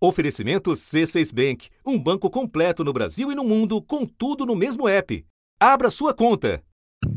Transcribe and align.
Oferecimento 0.00 0.70
C6 0.70 1.34
Bank, 1.34 1.68
um 1.84 2.00
banco 2.00 2.30
completo 2.30 2.84
no 2.84 2.92
Brasil 2.92 3.32
e 3.32 3.34
no 3.34 3.42
mundo, 3.42 3.82
com 3.82 4.06
tudo 4.06 4.46
no 4.46 4.54
mesmo 4.54 4.88
app. 4.88 5.24
Abra 5.58 5.90
sua 5.90 6.14
conta. 6.14 6.62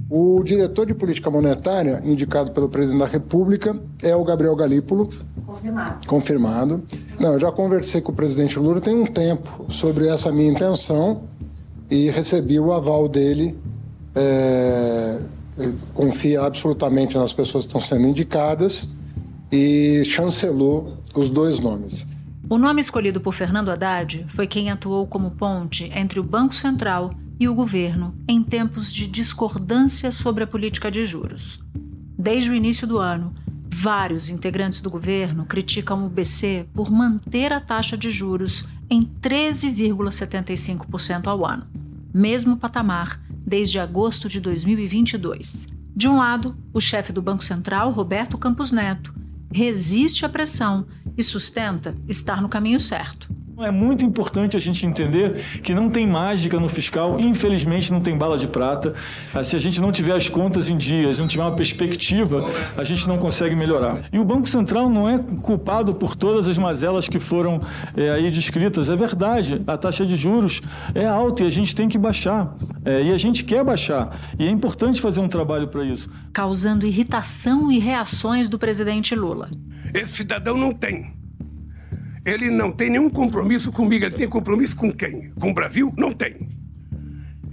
O 0.10 0.44
diretor 0.44 0.88
de 0.88 0.96
política 0.96 1.30
monetária, 1.30 2.02
indicado 2.04 2.52
pelo 2.52 2.68
presidente 2.68 3.00
da 3.00 3.06
República, 3.06 3.80
é 4.02 4.16
o 4.16 4.24
Gabriel 4.24 4.56
Galípolo. 4.56 5.10
Confirmado. 5.46 6.08
Confirmado. 6.08 6.84
Não, 7.20 7.34
eu 7.34 7.40
já 7.40 7.52
conversei 7.52 8.02
com 8.02 8.12
o 8.12 8.16
presidente 8.16 8.58
Lula 8.58 8.82
tem 8.82 8.96
um 8.96 9.06
tempo 9.06 9.68
sobre 9.70 10.08
essa 10.08 10.32
minha 10.32 10.52
intenção 10.52 11.24
e 11.90 12.10
recebi 12.10 12.60
o 12.60 12.74
aval 12.74 13.08
dele. 13.08 13.56
É, 14.16 15.20
confia 15.94 16.42
absolutamente 16.42 17.16
nas 17.16 17.32
pessoas 17.32 17.66
que 17.66 17.70
estão 17.70 17.82
sendo 17.82 18.08
indicadas 18.08 18.90
e 19.52 20.04
chancelou 20.04 20.98
os 21.16 21.30
dois 21.30 21.60
nomes. 21.60 22.10
O 22.52 22.58
nome 22.58 22.82
escolhido 22.82 23.22
por 23.22 23.34
Fernando 23.34 23.72
Haddad 23.72 24.26
foi 24.28 24.46
quem 24.46 24.70
atuou 24.70 25.08
como 25.08 25.32
ponte 25.32 25.90
entre 25.96 26.20
o 26.20 26.24
Banco 26.24 26.54
Central 26.54 27.16
e 27.40 27.48
o 27.48 27.56
governo 27.56 28.14
em 28.28 28.44
tempos 28.44 28.92
de 28.92 29.08
discordância 29.08 30.12
sobre 30.12 30.44
a 30.44 30.48
política 30.48 30.92
de 30.92 31.06
juros. 31.06 31.62
Desde 32.20 32.52
o 32.52 32.54
início 32.54 32.86
do 32.86 32.98
ano, 32.98 33.34
vários 33.74 34.30
integrantes 34.30 34.82
do 34.82 34.90
governo 34.90 35.46
criticam 35.46 36.06
o 36.06 36.10
BC 36.10 36.68
por 36.74 36.92
manter 36.92 37.54
a 37.54 37.62
taxa 37.62 37.96
de 37.96 38.12
juros 38.12 38.66
em 38.90 39.02
13,75% 39.02 41.28
ao 41.28 41.46
ano, 41.46 41.66
mesmo 42.14 42.58
patamar 42.58 43.18
desde 43.30 43.80
agosto 43.80 44.28
de 44.28 44.42
2022. 44.42 45.70
De 45.96 46.06
um 46.06 46.18
lado, 46.18 46.54
o 46.74 46.82
chefe 46.82 47.14
do 47.14 47.22
Banco 47.22 47.46
Central, 47.46 47.92
Roberto 47.92 48.38
Campos 48.38 48.74
Neto, 48.74 49.16
resiste 49.54 50.26
à 50.26 50.30
pressão 50.30 50.86
e 51.18 51.24
sustenta 51.24 51.96
estar 52.08 52.42
no 52.42 52.50
caminho 52.50 52.80
certo. 52.80 53.41
É 53.64 53.72
muito 53.72 54.06
importante 54.06 54.58
a 54.58 54.60
gente 54.60 54.86
entender 54.86 55.44
que 55.62 55.74
não 55.74 55.90
tem 55.90 56.08
mágica 56.08 56.60
no 56.60 56.68
fiscal, 56.68 57.20
infelizmente 57.20 57.92
não 57.92 58.02
tem 58.02 58.18
bala 58.18 58.38
de 58.38 58.48
prata. 58.48 58.94
Ah, 59.34 59.44
se 59.44 59.56
a 59.56 59.60
gente 59.60 59.80
não 59.80 59.92
tiver 59.92 60.16
as 60.16 60.28
contas 60.28 60.70
em 60.70 60.78
dias, 60.78 61.20
não 61.20 61.28
tiver 61.28 61.44
uma 61.44 61.56
perspectiva, 61.56 62.44
a 62.76 62.84
gente 62.84 63.08
não 63.08 63.18
consegue 63.18 63.56
melhorar. 63.56 64.04
E 64.12 64.20
o 64.20 64.24
Banco 64.24 64.48
Central 64.48 64.90
não 64.90 65.08
é 65.08 65.20
culpado 65.42 65.94
por 65.94 66.16
todas 66.16 66.48
as 66.48 66.58
mazelas 66.58 67.08
que 67.08 67.20
foram 67.20 67.62
é, 67.96 68.10
aí 68.10 68.32
descritas. 68.32 68.90
É 68.90 68.96
verdade, 68.96 69.62
a 69.68 69.78
taxa 69.78 70.06
de 70.06 70.16
juros 70.16 70.62
é 70.96 71.06
alta 71.06 71.44
e 71.44 71.48
a 71.48 71.50
gente 71.50 71.76
tem 71.76 71.88
que 71.88 71.98
baixar. 71.98 72.56
É, 72.84 73.04
e 73.04 73.12
a 73.12 73.18
gente 73.18 73.44
quer 73.44 73.64
baixar. 73.64 74.20
E 74.40 74.48
é 74.48 74.50
importante 74.50 75.00
fazer 75.00 75.20
um 75.20 75.28
trabalho 75.28 75.68
para 75.68 75.84
isso. 75.84 76.10
Causando 76.34 76.86
irritação 76.86 77.72
e 77.72 77.80
reações 77.80 78.50
do 78.50 78.58
presidente 78.58 79.16
Lula. 79.16 79.50
Esse 79.94 80.18
cidadão 80.18 80.58
não 80.58 80.74
tem. 80.74 81.21
Ele 82.24 82.52
não 82.52 82.72
tem 82.72 82.90
nenhum 82.90 83.10
compromisso 83.10 83.72
comigo. 83.72 84.06
Ele 84.06 84.16
tem 84.16 84.30
compromisso 84.30 84.76
com 84.76 84.92
quem? 84.92 85.32
Com 85.32 85.50
o 85.50 85.54
Brasil? 85.54 85.92
Não 85.98 86.14
tem. 86.14 86.50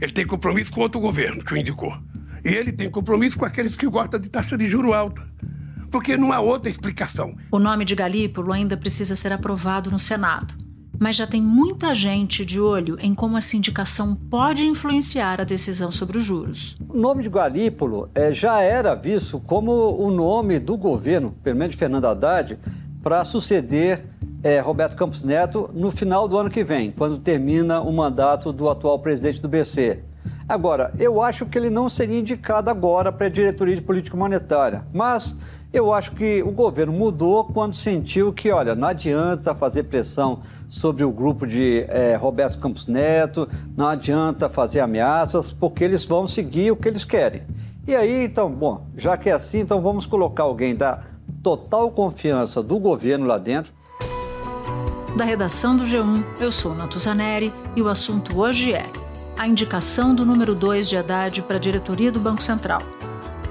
Ele 0.00 0.12
tem 0.12 0.26
compromisso 0.26 0.70
com 0.70 0.80
outro 0.80 1.00
governo 1.00 1.42
que 1.42 1.54
o 1.54 1.56
indicou. 1.56 1.96
E 2.44 2.54
ele 2.54 2.70
tem 2.70 2.88
compromisso 2.90 3.38
com 3.38 3.44
aqueles 3.44 3.76
que 3.76 3.86
gostam 3.86 4.20
de 4.20 4.28
taxa 4.28 4.56
de 4.56 4.66
juro 4.66 4.92
alta. 4.92 5.22
Porque 5.90 6.16
não 6.16 6.32
há 6.32 6.40
outra 6.40 6.70
explicação. 6.70 7.34
O 7.50 7.58
nome 7.58 7.84
de 7.84 7.94
Galípolo 7.94 8.52
ainda 8.52 8.76
precisa 8.76 9.16
ser 9.16 9.32
aprovado 9.32 9.90
no 9.90 9.98
Senado. 9.98 10.54
Mas 11.00 11.16
já 11.16 11.26
tem 11.26 11.40
muita 11.40 11.94
gente 11.94 12.44
de 12.44 12.60
olho 12.60 12.96
em 13.00 13.14
como 13.14 13.38
essa 13.38 13.56
indicação 13.56 14.14
pode 14.14 14.66
influenciar 14.66 15.40
a 15.40 15.44
decisão 15.44 15.90
sobre 15.90 16.18
os 16.18 16.24
juros. 16.24 16.76
O 16.88 16.98
nome 16.98 17.22
de 17.22 17.30
Galípolo 17.30 18.10
é, 18.14 18.32
já 18.32 18.60
era 18.60 18.94
visto 18.94 19.40
como 19.40 19.72
o 19.72 20.10
nome 20.10 20.58
do 20.58 20.76
governo, 20.76 21.32
pelo 21.42 21.56
menos 21.56 21.74
de 21.74 21.78
Fernando 21.78 22.04
Haddad, 22.04 22.58
para 23.02 23.24
suceder 23.24 24.04
é, 24.42 24.60
Roberto 24.60 24.96
Campos 24.96 25.22
Neto 25.22 25.70
no 25.72 25.90
final 25.90 26.28
do 26.28 26.38
ano 26.38 26.50
que 26.50 26.62
vem, 26.64 26.90
quando 26.90 27.18
termina 27.18 27.80
o 27.80 27.92
mandato 27.92 28.52
do 28.52 28.68
atual 28.68 28.98
presidente 28.98 29.42
do 29.42 29.48
BC. 29.48 30.00
Agora, 30.48 30.92
eu 30.98 31.20
acho 31.20 31.44
que 31.46 31.58
ele 31.58 31.70
não 31.70 31.88
seria 31.88 32.18
indicado 32.18 32.70
agora 32.70 33.12
para 33.12 33.26
a 33.26 33.30
diretoria 33.30 33.74
de 33.74 33.82
política 33.82 34.16
monetária, 34.16 34.84
mas 34.92 35.36
eu 35.70 35.92
acho 35.92 36.12
que 36.12 36.42
o 36.42 36.50
governo 36.50 36.92
mudou 36.92 37.44
quando 37.44 37.74
sentiu 37.74 38.32
que, 38.32 38.50
olha, 38.50 38.74
não 38.74 38.88
adianta 38.88 39.54
fazer 39.54 39.82
pressão 39.84 40.40
sobre 40.68 41.04
o 41.04 41.12
grupo 41.12 41.46
de 41.46 41.84
é, 41.88 42.16
Roberto 42.16 42.58
Campos 42.58 42.86
Neto, 42.86 43.46
não 43.76 43.86
adianta 43.86 44.48
fazer 44.48 44.80
ameaças, 44.80 45.52
porque 45.52 45.84
eles 45.84 46.06
vão 46.06 46.26
seguir 46.26 46.70
o 46.70 46.76
que 46.76 46.88
eles 46.88 47.04
querem. 47.04 47.42
E 47.86 47.94
aí, 47.94 48.24
então, 48.24 48.50
bom, 48.50 48.86
já 48.96 49.16
que 49.16 49.28
é 49.28 49.32
assim, 49.32 49.60
então 49.60 49.80
vamos 49.82 50.06
colocar 50.06 50.44
alguém 50.44 50.74
da 50.74 51.02
total 51.42 51.90
confiança 51.90 52.62
do 52.62 52.78
governo 52.78 53.26
lá 53.26 53.36
dentro. 53.36 53.72
Da 55.18 55.24
redação 55.24 55.76
do 55.76 55.82
G1, 55.82 56.24
eu 56.38 56.52
sou 56.52 56.76
Natuzaneri 56.76 57.52
e 57.74 57.82
o 57.82 57.88
assunto 57.88 58.38
hoje 58.38 58.72
é 58.72 58.86
a 59.36 59.48
indicação 59.48 60.14
do 60.14 60.24
número 60.24 60.54
2 60.54 60.88
de 60.88 60.96
Haddad 60.96 61.42
para 61.42 61.56
a 61.56 61.58
diretoria 61.58 62.12
do 62.12 62.20
Banco 62.20 62.40
Central. 62.40 62.80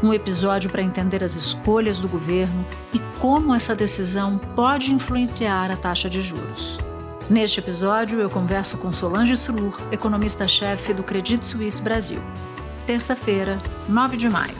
Um 0.01 0.13
episódio 0.13 0.69
para 0.69 0.81
entender 0.81 1.21
as 1.21 1.35
escolhas 1.35 1.99
do 1.99 2.07
governo 2.07 2.65
e 2.93 2.99
como 3.19 3.53
essa 3.53 3.75
decisão 3.75 4.37
pode 4.55 4.93
influenciar 4.93 5.69
a 5.69 5.75
taxa 5.75 6.09
de 6.09 6.21
juros. 6.21 6.77
Neste 7.29 7.59
episódio, 7.59 8.21
eu 8.21 8.29
converso 8.29 8.77
com 8.77 8.93
Solange 8.93 9.35
Surur, 9.35 9.77
economista-chefe 9.91 10.93
do 10.93 11.03
Credit 11.03 11.45
Suisse 11.45 11.81
Brasil. 11.81 12.21
Terça-feira, 12.85 13.61
9 13.89 14.15
de 14.15 14.29
maio. 14.29 14.55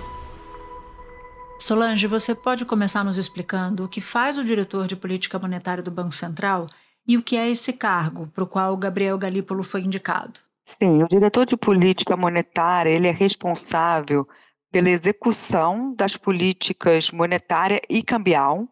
Solange, 1.58 2.06
você 2.06 2.36
pode 2.36 2.66
começar 2.66 3.06
nos 3.06 3.18
explicando 3.18 3.86
o 3.86 3.88
que 3.88 4.02
faz 4.02 4.38
o 4.38 4.44
diretor 4.44 4.88
de 4.88 4.98
política 4.98 5.40
monetária 5.40 5.82
do 5.82 5.90
Banco 5.90 6.14
Central 6.14 6.68
e 7.08 7.18
o 7.18 7.24
que 7.24 7.38
é 7.38 7.50
esse 7.50 7.74
cargo 7.74 8.28
para 8.28 8.44
o 8.44 8.48
qual 8.48 8.76
Gabriel 8.76 9.18
Galípolo 9.18 9.64
foi 9.64 9.82
indicado? 9.82 10.40
Sim, 10.66 11.02
o 11.04 11.08
diretor 11.08 11.46
de 11.46 11.56
política 11.56 12.18
monetária 12.18 12.90
ele 12.90 13.08
é 13.08 13.12
responsável 13.12 14.28
pela 14.70 14.90
execução 14.90 15.94
das 15.96 16.18
políticas 16.18 17.10
monetária 17.12 17.82
e 17.90 18.04
cambial. 18.04 18.68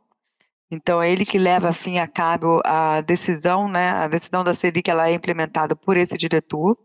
Então 0.70 1.02
é 1.02 1.10
ele 1.10 1.26
que 1.26 1.38
leva 1.38 1.70
a 1.70 1.74
fim 1.74 2.00
a 2.00 2.08
cabo 2.08 2.62
a 2.66 3.00
decisão, 3.00 3.70
né? 3.70 3.92
A 3.92 4.08
decisão 4.08 4.44
da 4.44 4.54
Selic 4.54 4.90
ela 4.90 5.10
é 5.10 5.14
implementada 5.14 5.76
por 5.76 5.96
esse 5.96 6.18
diretor 6.18 6.78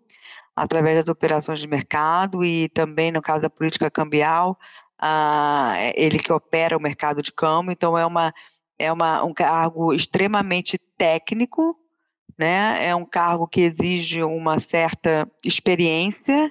através 0.55 0.97
das 0.97 1.09
operações 1.09 1.59
de 1.59 1.67
mercado 1.67 2.45
e 2.45 2.69
também 2.69 3.11
no 3.11 3.21
caso 3.21 3.43
da 3.43 3.51
política 3.51 3.91
cambial 3.91 4.57
ah, 5.01 5.75
ele 5.97 6.19
que 6.19 6.33
opera 6.33 6.77
o 6.77 6.81
mercado 6.81 7.23
de 7.23 7.33
câmbio, 7.33 7.73
então 7.73 7.97
é, 7.97 8.05
uma, 8.05 8.35
é 8.81 8.91
uma, 8.91 9.23
um 9.23 9.35
cargo 9.35 9.93
extremamente 9.93 10.79
técnico, 10.97 11.79
né? 12.39 12.87
é 12.87 12.97
um 12.97 13.05
cargo 13.05 13.47
que 13.47 13.61
exige 13.61 14.23
uma 14.23 14.59
certa 14.59 15.31
experiência 15.45 16.51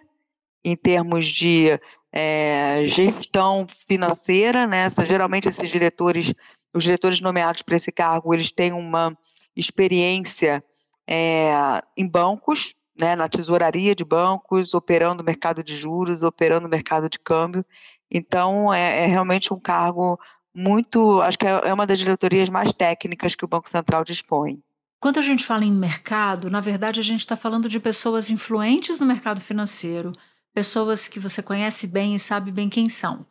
em 0.63 0.75
termos 0.75 1.25
de 1.25 1.69
é, 2.11 2.83
gestão 2.85 3.65
financeira, 3.87 4.67
né? 4.67 4.87
geralmente 5.07 5.49
esses 5.49 5.71
diretores, 5.71 6.31
os 6.71 6.83
diretores 6.83 7.19
nomeados 7.19 7.63
para 7.63 7.75
esse 7.75 7.91
cargo, 7.91 8.31
eles 8.31 8.51
têm 8.51 8.73
uma 8.73 9.17
experiência 9.55 10.63
é, 11.07 11.51
em 11.97 12.07
bancos, 12.07 12.75
né, 12.95 13.15
na 13.15 13.27
tesouraria 13.27 13.95
de 13.95 14.05
bancos, 14.05 14.75
operando 14.75 15.23
o 15.23 15.25
mercado 15.25 15.63
de 15.63 15.73
juros, 15.73 16.21
operando 16.21 16.67
o 16.67 16.69
mercado 16.69 17.09
de 17.09 17.17
câmbio. 17.17 17.65
Então, 18.11 18.71
é, 18.71 19.03
é 19.03 19.05
realmente 19.07 19.51
um 19.51 19.59
cargo 19.59 20.19
muito. 20.59 21.21
Acho 21.21 21.37
que 21.37 21.47
é, 21.47 21.61
é 21.69 21.73
uma 21.73 21.87
das 21.87 21.97
diretorias 21.97 22.49
mais 22.49 22.71
técnicas 22.73 23.35
que 23.35 23.45
o 23.45 23.47
Banco 23.47 23.69
Central 23.69 24.03
dispõe. 24.03 24.61
Quando 24.99 25.17
a 25.17 25.21
gente 25.21 25.45
fala 25.45 25.63
em 25.63 25.71
mercado, 25.71 26.49
na 26.49 26.59
verdade 26.59 26.99
a 26.99 27.03
gente 27.03 27.21
está 27.21 27.37
falando 27.37 27.69
de 27.69 27.79
pessoas 27.79 28.29
influentes 28.29 28.99
no 28.99 29.05
mercado 29.05 29.39
financeiro, 29.39 30.11
pessoas 30.53 31.07
que 31.07 31.19
você 31.19 31.41
conhece 31.41 31.87
bem 31.87 32.15
e 32.15 32.19
sabe 32.19 32.51
bem 32.51 32.67
quem 32.67 32.89
são. 32.89 33.25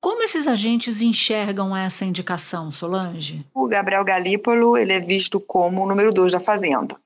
Como 0.00 0.22
esses 0.22 0.46
agentes 0.46 1.00
enxergam 1.00 1.76
essa 1.76 2.04
indicação, 2.04 2.70
Solange? 2.70 3.44
O 3.54 3.68
Gabriel 3.68 4.04
Galípolo 4.04 4.76
ele 4.76 4.92
é 4.92 5.00
visto 5.00 5.40
como 5.40 5.82
o 5.82 5.88
número 5.88 6.12
dois 6.12 6.32
da 6.32 6.40
Fazenda. 6.40 6.96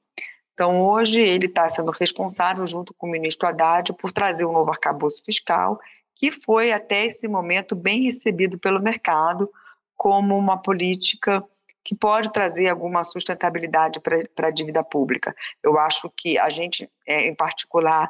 Então, 0.54 0.82
hoje, 0.82 1.20
ele 1.20 1.46
está 1.46 1.66
sendo 1.68 1.90
responsável, 1.90 2.66
junto 2.66 2.92
com 2.92 3.06
o 3.06 3.10
ministro 3.10 3.48
Haddad, 3.48 3.94
por 3.94 4.12
trazer 4.12 4.44
um 4.44 4.52
novo 4.52 4.70
arcabouço 4.70 5.22
fiscal 5.24 5.80
que 6.14 6.30
foi 6.30 6.72
até 6.72 7.06
esse 7.06 7.26
momento 7.26 7.74
bem 7.74 8.04
recebido 8.04 8.58
pelo 8.58 8.80
mercado 8.80 9.50
como 9.96 10.36
uma 10.36 10.60
política 10.60 11.44
que 11.84 11.94
pode 11.94 12.32
trazer 12.32 12.68
alguma 12.68 13.02
sustentabilidade 13.02 14.00
para 14.00 14.48
a 14.48 14.50
dívida 14.50 14.84
pública. 14.84 15.34
Eu 15.62 15.78
acho 15.78 16.10
que 16.16 16.38
a 16.38 16.48
gente, 16.48 16.88
é, 17.06 17.26
em 17.26 17.34
particular, 17.34 18.08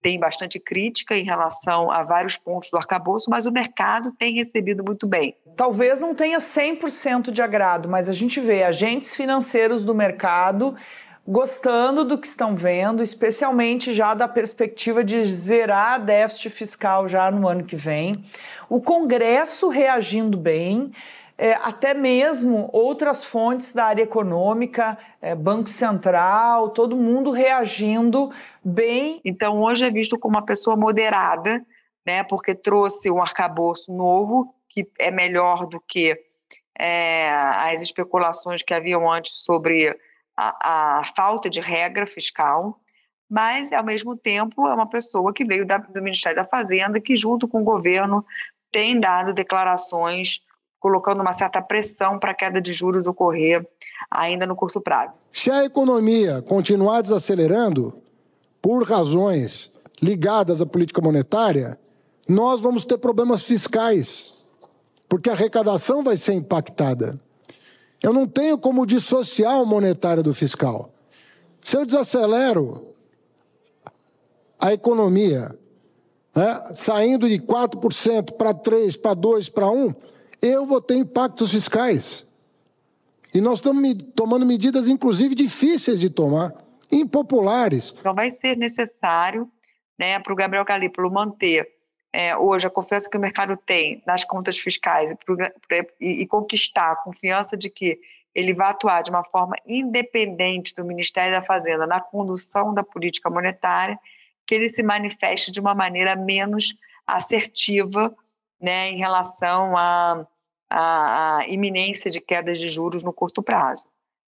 tem 0.00 0.18
bastante 0.18 0.60
crítica 0.60 1.16
em 1.16 1.24
relação 1.24 1.90
a 1.90 2.04
vários 2.04 2.36
pontos 2.36 2.70
do 2.70 2.76
arcabouço, 2.76 3.28
mas 3.28 3.46
o 3.46 3.52
mercado 3.52 4.12
tem 4.12 4.34
recebido 4.34 4.84
muito 4.84 5.06
bem. 5.06 5.36
Talvez 5.56 5.98
não 5.98 6.14
tenha 6.14 6.38
100% 6.38 7.32
de 7.32 7.42
agrado, 7.42 7.88
mas 7.88 8.08
a 8.08 8.12
gente 8.12 8.38
vê 8.40 8.62
agentes 8.62 9.14
financeiros 9.14 9.84
do 9.84 9.94
mercado 9.94 10.76
gostando 11.30 12.04
do 12.04 12.16
que 12.16 12.26
estão 12.26 12.56
vendo, 12.56 13.02
especialmente 13.02 13.92
já 13.92 14.14
da 14.14 14.26
perspectiva 14.26 15.04
de 15.04 15.22
zerar 15.26 16.02
déficit 16.02 16.48
fiscal 16.48 17.06
já 17.06 17.30
no 17.30 17.46
ano 17.46 17.64
que 17.64 17.76
vem. 17.76 18.24
O 18.66 18.80
Congresso 18.80 19.68
reagindo 19.68 20.38
bem. 20.38 20.90
é, 21.40 21.52
até 21.62 21.94
mesmo 21.94 22.68
outras 22.72 23.22
fontes 23.22 23.72
da 23.72 23.84
área 23.84 24.02
econômica, 24.02 24.98
é, 25.22 25.36
Banco 25.36 25.68
Central, 25.68 26.70
todo 26.70 26.96
mundo 26.96 27.30
reagindo 27.30 28.32
bem. 28.64 29.20
Então, 29.24 29.62
hoje 29.62 29.84
é 29.84 29.90
visto 29.90 30.18
como 30.18 30.34
uma 30.34 30.44
pessoa 30.44 30.76
moderada, 30.76 31.64
né, 32.04 32.24
porque 32.24 32.56
trouxe 32.56 33.08
um 33.08 33.22
arcabouço 33.22 33.92
novo, 33.92 34.52
que 34.68 34.90
é 34.98 35.12
melhor 35.12 35.66
do 35.66 35.80
que 35.80 36.18
é, 36.76 37.30
as 37.30 37.80
especulações 37.80 38.62
que 38.62 38.74
haviam 38.74 39.10
antes 39.10 39.44
sobre 39.44 39.96
a, 40.38 41.00
a, 41.00 41.04
falta 41.04 41.50
de 41.50 41.60
regra 41.60 42.06
fiscal, 42.06 42.80
mas, 43.28 43.72
ao 43.72 43.84
mesmo 43.84 44.16
tempo, 44.16 44.68
é 44.68 44.72
uma 44.72 44.88
pessoa 44.88 45.32
que 45.32 45.44
veio 45.44 45.66
da, 45.66 45.78
do 45.78 46.02
Ministério 46.02 46.36
da 46.36 46.48
Fazenda, 46.48 47.00
que, 47.00 47.16
junto 47.16 47.48
com 47.48 47.60
o 47.60 47.64
governo, 47.64 48.24
tem 48.70 49.00
dado 49.00 49.34
declarações 49.34 50.40
colocando 50.78 51.20
uma 51.20 51.32
certa 51.32 51.60
pressão 51.60 52.20
para 52.20 52.30
a 52.30 52.34
queda 52.34 52.60
de 52.60 52.72
juros 52.72 53.08
ocorrer 53.08 53.66
ainda 54.08 54.46
no 54.46 54.54
curto 54.54 54.80
prazo. 54.80 55.14
Se 55.32 55.50
a 55.50 55.64
economia 55.64 56.40
continuar 56.40 57.02
desacelerando, 57.02 58.00
por 58.62 58.88
razões 58.88 59.72
ligadas 60.00 60.60
à 60.60 60.66
política 60.66 61.00
monetária, 61.00 61.76
nós 62.28 62.60
vamos 62.60 62.84
ter 62.84 62.98
problemas 62.98 63.42
fiscais, 63.42 64.34
porque 65.08 65.28
a 65.28 65.32
arrecadação 65.32 66.02
vai 66.02 66.16
ser 66.16 66.34
impactada. 66.34 67.18
Eu 68.02 68.12
não 68.12 68.26
tenho 68.26 68.58
como 68.58 68.86
dissociar 68.86 69.60
o 69.60 69.66
monetário 69.66 70.22
do 70.22 70.32
fiscal. 70.32 70.92
Se 71.60 71.76
eu 71.76 71.84
desacelero 71.84 72.94
a 74.58 74.72
economia, 74.72 75.56
né, 76.34 76.72
saindo 76.74 77.28
de 77.28 77.38
4% 77.38 78.32
para 78.34 78.54
3%, 78.54 79.00
para 79.00 79.16
2%, 79.16 79.52
para 79.52 79.66
1%, 79.66 79.96
eu 80.40 80.64
vou 80.64 80.80
ter 80.80 80.94
impactos 80.94 81.50
fiscais. 81.50 82.26
E 83.34 83.40
nós 83.40 83.58
estamos 83.58 83.96
tomando 84.14 84.46
medidas, 84.46 84.88
inclusive, 84.88 85.34
difíceis 85.34 86.00
de 86.00 86.08
tomar, 86.08 86.54
impopulares. 86.90 87.94
Então, 87.98 88.14
vai 88.14 88.30
ser 88.30 88.56
necessário 88.56 89.50
né, 89.98 90.18
para 90.20 90.32
o 90.32 90.36
Gabriel 90.36 90.64
Galípolo 90.64 91.10
manter 91.10 91.77
é, 92.18 92.36
hoje 92.36 92.66
a 92.66 92.70
confiança 92.70 93.08
que 93.08 93.16
o 93.16 93.20
mercado 93.20 93.56
tem 93.56 94.02
nas 94.04 94.24
contas 94.24 94.58
fiscais 94.58 95.14
e, 96.00 96.22
e, 96.22 96.26
conquistar 96.26 96.90
a 96.90 96.96
confiança 96.96 97.56
de 97.56 97.70
que 97.70 97.96
ele 98.34 98.52
vai 98.52 98.70
atuar 98.70 99.04
de 99.04 99.10
uma 99.10 99.22
forma 99.22 99.54
independente 99.64 100.74
do 100.74 100.84
Ministério 100.84 101.32
da 101.32 101.46
Fazenda 101.46 101.86
na 101.86 102.00
condução 102.00 102.74
da 102.74 102.82
política 102.82 103.30
monetária, 103.30 103.96
que 104.44 104.52
ele 104.52 104.68
se 104.68 104.82
manifeste 104.82 105.52
de 105.52 105.60
uma 105.60 105.76
maneira 105.76 106.16
menos 106.16 106.74
assertiva 107.06 108.12
né, 108.60 108.90
em 108.90 108.96
relação 108.96 109.76
à, 109.76 110.26
à, 110.68 111.36
à 111.36 111.46
iminência 111.46 112.10
de 112.10 112.20
quedas 112.20 112.58
de 112.58 112.68
juros 112.68 113.04
no 113.04 113.12
curto 113.12 113.44
prazo. 113.44 113.86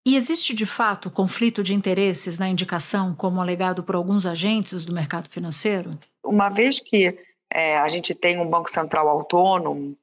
E 0.06 0.18
existe 0.18 0.54
de 0.54 0.66
fato 0.66 1.10
conflito 1.10 1.64
de 1.64 1.74
interesses 1.74 2.38
na 2.38 2.50
indicação, 2.50 3.16
como 3.16 3.40
alegado 3.40 3.82
por 3.82 3.96
alguns 3.96 4.26
agentes 4.26 4.84
do 4.84 4.94
mercado 4.94 5.30
financeiro? 5.30 5.98
Uma 6.22 6.50
vez 6.50 6.82
que 6.82 7.27
é, 7.52 7.78
a 7.78 7.88
gente 7.88 8.14
tem 8.14 8.40
um 8.40 8.50
Banco 8.50 8.70
Central 8.70 9.08
autônomo, 9.08 9.96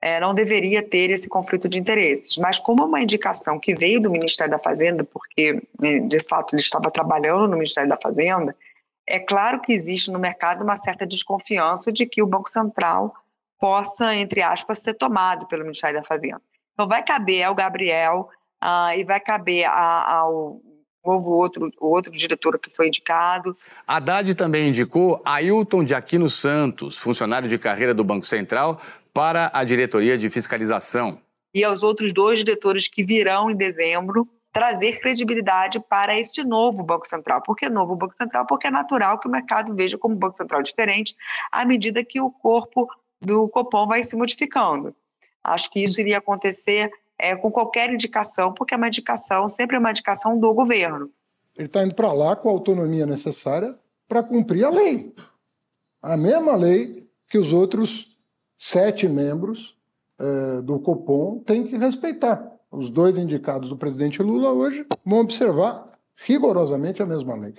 é, 0.00 0.20
não 0.20 0.34
deveria 0.34 0.82
ter 0.82 1.10
esse 1.10 1.28
conflito 1.28 1.68
de 1.68 1.78
interesses. 1.78 2.36
Mas, 2.36 2.58
como 2.58 2.82
é 2.82 2.86
uma 2.86 3.00
indicação 3.00 3.58
que 3.58 3.74
veio 3.74 4.00
do 4.00 4.10
Ministério 4.10 4.50
da 4.50 4.58
Fazenda, 4.58 5.04
porque 5.04 5.62
de 5.78 6.20
fato 6.20 6.54
ele 6.54 6.62
estava 6.62 6.90
trabalhando 6.90 7.48
no 7.48 7.56
Ministério 7.56 7.88
da 7.88 7.98
Fazenda, 8.00 8.54
é 9.08 9.18
claro 9.18 9.60
que 9.60 9.72
existe 9.72 10.10
no 10.10 10.18
mercado 10.18 10.62
uma 10.62 10.76
certa 10.76 11.06
desconfiança 11.06 11.92
de 11.92 12.06
que 12.06 12.22
o 12.22 12.26
Banco 12.26 12.48
Central 12.48 13.14
possa, 13.58 14.14
entre 14.14 14.42
aspas, 14.42 14.80
ser 14.80 14.94
tomado 14.94 15.46
pelo 15.46 15.62
Ministério 15.62 15.98
da 15.98 16.04
Fazenda. 16.04 16.42
Então, 16.74 16.86
vai 16.86 17.02
caber 17.02 17.42
ao 17.44 17.54
Gabriel 17.54 18.28
uh, 18.62 18.96
e 18.96 19.04
vai 19.04 19.20
caber 19.20 19.64
a, 19.64 20.18
ao 20.18 20.60
novo 21.06 21.30
outro, 21.30 21.70
outro 21.78 22.10
diretor 22.10 22.58
que 22.58 22.70
foi 22.70 22.88
indicado. 22.88 23.56
Haddad 23.86 24.34
também 24.34 24.68
indicou 24.68 25.20
Ailton 25.24 25.84
de 25.84 25.94
Aquino 25.94 26.28
Santos, 26.28 26.98
funcionário 26.98 27.48
de 27.48 27.58
carreira 27.58 27.94
do 27.94 28.04
Banco 28.04 28.26
Central, 28.26 28.80
para 29.14 29.50
a 29.54 29.64
diretoria 29.64 30.18
de 30.18 30.28
fiscalização. 30.28 31.20
E 31.54 31.64
aos 31.64 31.82
outros 31.82 32.12
dois 32.12 32.40
diretores 32.40 32.86
que 32.86 33.02
virão 33.02 33.50
em 33.50 33.56
dezembro 33.56 34.28
trazer 34.52 35.00
credibilidade 35.00 35.78
para 35.78 36.18
este 36.18 36.42
novo 36.42 36.82
Banco 36.82 37.06
Central. 37.06 37.42
Por 37.42 37.54
que 37.54 37.68
novo 37.68 37.94
Banco 37.94 38.14
Central? 38.14 38.46
Porque 38.46 38.66
é 38.66 38.70
natural 38.70 39.18
que 39.18 39.28
o 39.28 39.30
mercado 39.30 39.74
veja 39.74 39.98
como 39.98 40.16
Banco 40.16 40.34
Central 40.34 40.62
diferente 40.62 41.14
à 41.52 41.64
medida 41.64 42.02
que 42.02 42.18
o 42.20 42.30
corpo 42.30 42.88
do 43.20 43.48
Copom 43.48 43.86
vai 43.86 44.02
se 44.02 44.16
modificando. 44.16 44.94
Acho 45.44 45.70
que 45.70 45.84
isso 45.84 46.00
iria 46.00 46.18
acontecer 46.18 46.90
é, 47.18 47.34
com 47.36 47.50
qualquer 47.50 47.92
indicação, 47.92 48.52
porque 48.52 48.74
é 48.74 48.76
uma 48.76 48.88
indicação, 48.88 49.48
sempre 49.48 49.76
é 49.76 49.78
uma 49.78 49.90
indicação 49.90 50.38
do 50.38 50.52
governo. 50.52 51.10
Ele 51.56 51.66
está 51.66 51.82
indo 51.82 51.94
para 51.94 52.12
lá 52.12 52.36
com 52.36 52.48
a 52.48 52.52
autonomia 52.52 53.06
necessária 53.06 53.78
para 54.06 54.22
cumprir 54.22 54.64
a 54.64 54.70
lei. 54.70 55.14
A 56.02 56.16
mesma 56.16 56.54
lei 56.54 57.08
que 57.28 57.38
os 57.38 57.52
outros 57.52 58.16
sete 58.56 59.08
membros 59.08 59.76
é, 60.18 60.62
do 60.62 60.78
Copom 60.78 61.40
têm 61.40 61.64
que 61.64 61.76
respeitar. 61.76 62.52
Os 62.70 62.90
dois 62.90 63.16
indicados 63.16 63.70
do 63.70 63.76
presidente 63.76 64.22
Lula 64.22 64.52
hoje 64.52 64.86
vão 65.04 65.20
observar 65.20 65.86
rigorosamente 66.16 67.02
a 67.02 67.06
mesma 67.06 67.34
lei. 67.36 67.54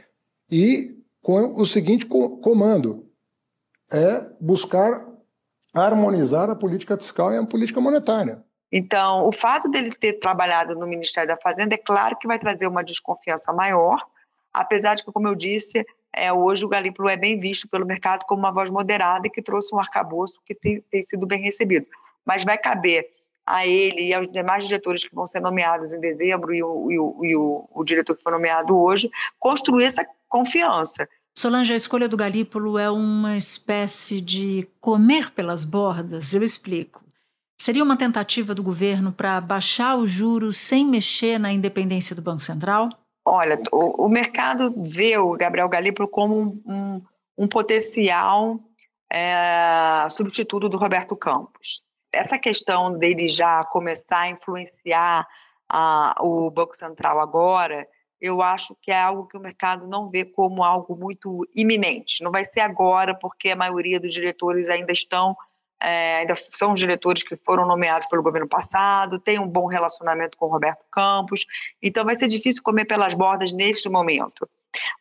E 0.49 0.97
com 1.21 1.59
o 1.59 1.65
seguinte 1.65 2.05
comando: 2.05 3.09
é 3.91 4.25
buscar 4.39 5.05
harmonizar 5.73 6.49
a 6.49 6.55
política 6.55 6.97
fiscal 6.97 7.31
e 7.31 7.37
a 7.37 7.45
política 7.45 7.81
monetária. 7.81 8.43
Então, 8.71 9.25
o 9.25 9.31
fato 9.31 9.69
dele 9.69 9.91
ter 9.91 10.13
trabalhado 10.13 10.75
no 10.75 10.85
Ministério 10.85 11.27
da 11.27 11.37
Fazenda 11.37 11.75
é 11.75 11.77
claro 11.77 12.17
que 12.17 12.27
vai 12.27 12.37
trazer 12.37 12.67
uma 12.67 12.83
desconfiança 12.83 13.53
maior, 13.53 14.05
apesar 14.53 14.95
de 14.95 15.03
que, 15.03 15.11
como 15.11 15.27
eu 15.27 15.35
disse, 15.35 15.85
é, 16.13 16.31
hoje 16.33 16.65
o 16.65 16.69
Galípolo 16.69 17.09
é 17.09 17.15
bem 17.15 17.39
visto 17.39 17.69
pelo 17.69 17.85
mercado 17.85 18.25
como 18.25 18.39
uma 18.39 18.51
voz 18.51 18.69
moderada 18.69 19.27
e 19.27 19.29
que 19.29 19.41
trouxe 19.41 19.73
um 19.73 19.79
arcabouço 19.79 20.41
que 20.45 20.53
tem, 20.53 20.81
tem 20.81 21.01
sido 21.01 21.25
bem 21.25 21.41
recebido. 21.41 21.85
Mas 22.25 22.43
vai 22.43 22.57
caber 22.57 23.07
a 23.45 23.65
ele 23.65 24.09
e 24.09 24.13
aos 24.13 24.27
demais 24.27 24.65
diretores 24.65 25.05
que 25.05 25.15
vão 25.15 25.25
ser 25.25 25.39
nomeados 25.39 25.93
em 25.93 25.99
dezembro 26.01 26.53
e 26.53 26.61
o, 26.61 26.91
e 26.91 26.99
o, 26.99 27.25
e 27.25 27.35
o, 27.35 27.69
o 27.73 27.83
diretor 27.85 28.17
que 28.17 28.23
foi 28.23 28.33
nomeado 28.33 28.77
hoje, 28.77 29.09
construir 29.39 29.85
essa 29.85 30.05
confiança. 30.27 31.07
Solange, 31.37 31.71
a 31.71 31.77
escolha 31.77 32.09
do 32.09 32.17
Galípolo 32.17 32.77
é 32.77 32.89
uma 32.89 33.37
espécie 33.37 34.19
de 34.19 34.67
comer 34.81 35.31
pelas 35.31 35.63
bordas? 35.63 36.33
Eu 36.33 36.43
explico. 36.43 37.06
Seria 37.59 37.83
uma 37.83 37.97
tentativa 37.97 38.53
do 38.53 38.63
governo 38.63 39.11
para 39.11 39.41
baixar 39.41 39.95
os 39.95 40.09
juros 40.09 40.57
sem 40.57 40.85
mexer 40.85 41.39
na 41.39 41.51
independência 41.51 42.15
do 42.15 42.21
Banco 42.21 42.41
Central? 42.41 42.89
Olha, 43.25 43.61
o, 43.71 44.05
o 44.05 44.09
mercado 44.09 44.73
vê 44.77 45.17
o 45.17 45.33
Gabriel 45.33 45.67
Galípolo 45.67 46.07
como 46.07 46.39
um, 46.39 46.61
um, 46.65 47.01
um 47.37 47.47
potencial 47.47 48.59
é, 49.11 50.07
substituto 50.09 50.69
do 50.69 50.77
Roberto 50.77 51.15
Campos. 51.15 51.81
Essa 52.13 52.37
questão 52.37 52.97
dele 52.97 53.27
já 53.27 53.63
começar 53.65 54.21
a 54.21 54.29
influenciar 54.29 55.27
a, 55.69 56.15
o 56.21 56.49
Banco 56.49 56.75
Central 56.75 57.19
agora 57.19 57.87
eu 58.19 58.41
acho 58.41 58.75
que 58.81 58.91
é 58.91 58.99
algo 58.99 59.27
que 59.27 59.37
o 59.37 59.39
mercado 59.39 59.87
não 59.87 60.09
vê 60.09 60.25
como 60.25 60.63
algo 60.63 60.95
muito 60.95 61.47
iminente. 61.55 62.23
Não 62.23 62.31
vai 62.31 62.43
ser 62.43 62.61
agora, 62.61 63.13
porque 63.13 63.49
a 63.49 63.55
maioria 63.55 63.99
dos 63.99 64.11
diretores 64.11 64.69
ainda 64.69 64.91
estão, 64.91 65.35
é, 65.81 66.17
ainda 66.17 66.35
são 66.35 66.73
diretores 66.73 67.23
que 67.23 67.35
foram 67.35 67.67
nomeados 67.67 68.07
pelo 68.07 68.23
governo 68.23 68.47
passado, 68.47 69.19
tem 69.19 69.39
um 69.39 69.47
bom 69.47 69.67
relacionamento 69.67 70.37
com 70.37 70.47
o 70.47 70.51
Roberto 70.51 70.83
Campos, 70.91 71.45
então 71.81 72.03
vai 72.03 72.15
ser 72.15 72.27
difícil 72.27 72.63
comer 72.63 72.85
pelas 72.85 73.13
bordas 73.13 73.51
neste 73.51 73.89
momento. 73.89 74.47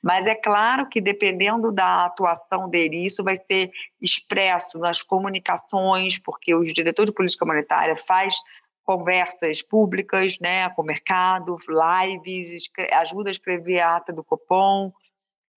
Mas 0.02 0.26
é 0.26 0.34
claro 0.34 0.88
que 0.88 1.00
dependendo 1.00 1.72
da 1.72 2.06
atuação 2.06 2.68
dele, 2.68 3.04
isso 3.04 3.22
vai 3.24 3.36
ser 3.36 3.70
expresso 4.00 4.78
nas 4.78 5.02
comunicações, 5.02 6.18
porque 6.18 6.54
os 6.54 6.72
diretores 6.72 7.10
de 7.10 7.14
política 7.14 7.44
monetária 7.44 7.96
faz 7.96 8.36
conversas 8.84 9.62
públicas 9.62 10.38
né, 10.38 10.70
com 10.70 10.82
o 10.82 10.84
mercado, 10.84 11.56
lives, 11.68 12.70
ajuda 12.92 13.30
a 13.30 13.32
escrever 13.32 13.80
a 13.80 13.96
ata 13.96 14.12
do 14.12 14.22
Copom. 14.22 14.92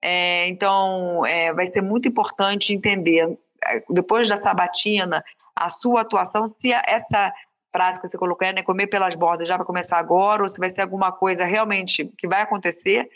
É, 0.01 0.47
então, 0.47 1.25
é, 1.25 1.53
vai 1.53 1.67
ser 1.67 1.81
muito 1.81 2.07
importante 2.07 2.73
entender, 2.73 3.38
depois 3.89 4.27
da 4.27 4.37
sabatina, 4.37 5.23
a 5.55 5.69
sua 5.69 6.01
atuação, 6.01 6.47
se 6.47 6.71
essa 6.71 7.33
frase 7.71 8.01
que 8.01 8.07
você 8.07 8.17
colocou, 8.17 8.47
é, 8.47 8.53
né, 8.53 8.63
comer 8.63 8.87
pelas 8.87 9.15
bordas, 9.15 9.47
já 9.47 9.57
vai 9.57 9.65
começar 9.65 9.97
agora, 9.97 10.43
ou 10.43 10.49
se 10.49 10.59
vai 10.59 10.69
ser 10.69 10.81
alguma 10.81 11.11
coisa 11.11 11.45
realmente 11.45 12.11
que 12.17 12.27
vai 12.27 12.41
acontecer, 12.41 13.07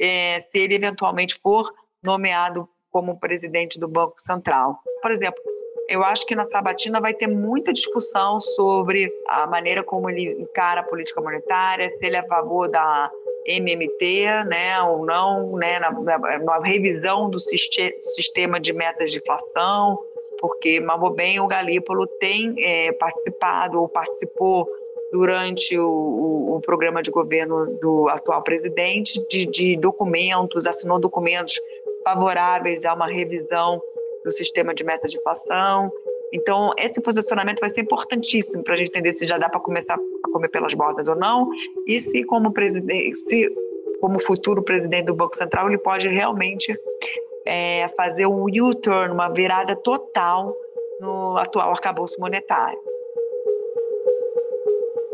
é, 0.00 0.40
se 0.40 0.58
ele 0.58 0.74
eventualmente 0.74 1.34
for 1.34 1.72
nomeado 2.02 2.68
como 2.90 3.18
presidente 3.18 3.80
do 3.80 3.88
Banco 3.88 4.20
Central. 4.20 4.78
Por 5.00 5.10
exemplo, 5.10 5.40
eu 5.88 6.02
acho 6.02 6.26
que 6.26 6.34
na 6.34 6.44
sabatina 6.44 7.00
vai 7.00 7.14
ter 7.14 7.26
muita 7.26 7.72
discussão 7.72 8.38
sobre 8.38 9.12
a 9.28 9.46
maneira 9.46 9.82
como 9.82 10.10
ele 10.10 10.42
encara 10.42 10.80
a 10.80 10.84
política 10.84 11.20
monetária, 11.20 11.88
se 11.88 12.04
ele 12.04 12.16
é 12.16 12.20
a 12.20 12.26
favor 12.26 12.68
da 12.68 13.10
MMT, 13.46 14.44
né, 14.46 14.80
ou 14.82 15.04
não, 15.04 15.56
né, 15.56 15.78
na, 15.78 15.90
na, 15.90 16.38
na 16.38 16.58
revisão 16.60 17.28
do 17.28 17.38
sistema 17.38 18.60
de 18.60 18.72
metas 18.72 19.10
de 19.10 19.18
inflação, 19.18 19.98
porque, 20.40 20.80
mal 20.80 21.10
bem, 21.10 21.40
o 21.40 21.46
Galípolo 21.46 22.06
tem 22.06 22.54
é, 22.58 22.92
participado 22.92 23.80
ou 23.80 23.88
participou 23.88 24.68
durante 25.12 25.78
o, 25.78 25.86
o, 25.86 26.56
o, 26.56 26.60
programa 26.60 27.02
de 27.02 27.10
governo 27.10 27.78
do 27.80 28.08
atual 28.08 28.42
presidente 28.42 29.24
de, 29.28 29.46
de 29.46 29.76
documentos, 29.76 30.66
assinou 30.66 30.98
documentos 30.98 31.60
favoráveis 32.02 32.84
a 32.84 32.94
uma 32.94 33.06
revisão 33.06 33.80
do 34.24 34.30
sistema 34.30 34.74
de 34.74 34.82
metas 34.82 35.10
de 35.10 35.18
inflação. 35.18 35.92
Então, 36.32 36.72
esse 36.78 37.00
posicionamento 37.00 37.60
vai 37.60 37.68
ser 37.68 37.82
importantíssimo 37.82 38.64
para 38.64 38.74
a 38.74 38.76
gente 38.76 38.88
entender 38.88 39.12
se 39.12 39.26
já 39.26 39.36
dá 39.36 39.50
para 39.50 39.60
começar 39.60 39.94
a 39.94 40.30
comer 40.32 40.48
pelas 40.48 40.72
bordas 40.72 41.06
ou 41.06 41.14
não, 41.14 41.50
e 41.86 42.00
se, 42.00 42.24
como 42.24 42.52
presidente, 42.52 43.54
como 44.00 44.20
futuro 44.20 44.62
presidente 44.62 45.06
do 45.06 45.14
Banco 45.14 45.36
Central, 45.36 45.68
ele 45.68 45.78
pode 45.78 46.08
realmente 46.08 46.74
é, 47.44 47.86
fazer 47.90 48.26
um 48.26 48.44
U-turn, 48.44 49.12
uma 49.12 49.28
virada 49.28 49.76
total 49.76 50.54
no 51.00 51.36
atual 51.36 51.70
arcabouço 51.70 52.18
monetário. 52.18 52.78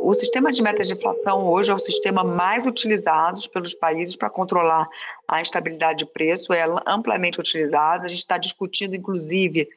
O 0.01 0.15
sistema 0.15 0.51
de 0.51 0.63
metas 0.63 0.87
de 0.87 0.95
inflação 0.95 1.47
hoje 1.47 1.71
é 1.71 1.75
o 1.75 1.79
sistema 1.79 2.25
mais 2.25 2.65
utilizado 2.65 3.39
pelos 3.53 3.75
países 3.75 4.17
para 4.17 4.31
controlar 4.31 4.89
a 5.27 5.41
instabilidade 5.41 5.99
de 5.99 6.07
preço, 6.07 6.53
é 6.53 6.65
amplamente 6.87 7.39
utilizado. 7.39 8.07
A 8.07 8.09
gente 8.09 8.21
está 8.21 8.39
discutindo, 8.39 8.95
inclusive, 8.95 9.69